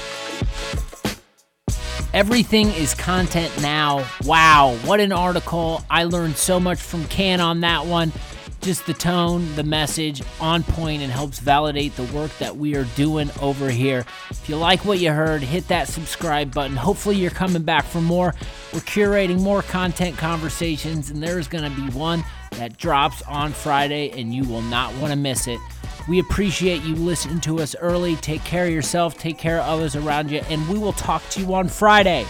Everything 2.13 2.69
is 2.69 2.93
content 2.93 3.51
now. 3.61 4.07
Wow, 4.23 4.77
what 4.85 4.99
an 4.99 5.11
article. 5.11 5.83
I 5.89 6.05
learned 6.05 6.37
so 6.37 6.59
much 6.59 6.81
from 6.81 7.05
Can 7.05 7.41
on 7.41 7.61
that 7.61 7.85
one. 7.85 8.11
Just 8.61 8.87
the 8.87 8.93
tone, 8.93 9.55
the 9.55 9.63
message 9.63 10.23
on 10.41 10.63
point 10.63 11.03
and 11.03 11.11
helps 11.11 11.39
validate 11.39 11.95
the 11.95 12.05
work 12.05 12.35
that 12.39 12.57
we 12.57 12.75
are 12.75 12.85
doing 12.95 13.29
over 13.39 13.69
here. 13.69 14.03
If 14.29 14.49
you 14.49 14.55
like 14.55 14.83
what 14.83 14.99
you 14.99 15.11
heard, 15.11 15.43
hit 15.43 15.67
that 15.67 15.87
subscribe 15.87 16.53
button. 16.53 16.75
Hopefully, 16.75 17.17
you're 17.17 17.29
coming 17.29 17.61
back 17.61 17.85
for 17.85 18.01
more. 18.01 18.33
We're 18.73 18.79
curating 18.79 19.41
more 19.41 19.61
content 19.61 20.17
conversations, 20.17 21.11
and 21.11 21.21
there's 21.21 21.47
going 21.47 21.69
to 21.69 21.81
be 21.81 21.89
one 21.91 22.23
that 22.51 22.77
drops 22.77 23.21
on 23.23 23.51
Friday, 23.51 24.09
and 24.19 24.33
you 24.33 24.43
will 24.43 24.63
not 24.63 24.93
want 24.95 25.11
to 25.11 25.17
miss 25.17 25.47
it. 25.47 25.59
We 26.07 26.19
appreciate 26.19 26.83
you 26.83 26.95
listening 26.95 27.41
to 27.41 27.59
us 27.59 27.75
early. 27.75 28.15
Take 28.15 28.43
care 28.43 28.65
of 28.65 28.71
yourself, 28.71 29.17
take 29.17 29.37
care 29.37 29.59
of 29.59 29.67
others 29.67 29.95
around 29.95 30.31
you, 30.31 30.39
and 30.49 30.67
we 30.69 30.77
will 30.77 30.93
talk 30.93 31.21
to 31.31 31.41
you 31.41 31.53
on 31.53 31.67
Friday. 31.67 32.25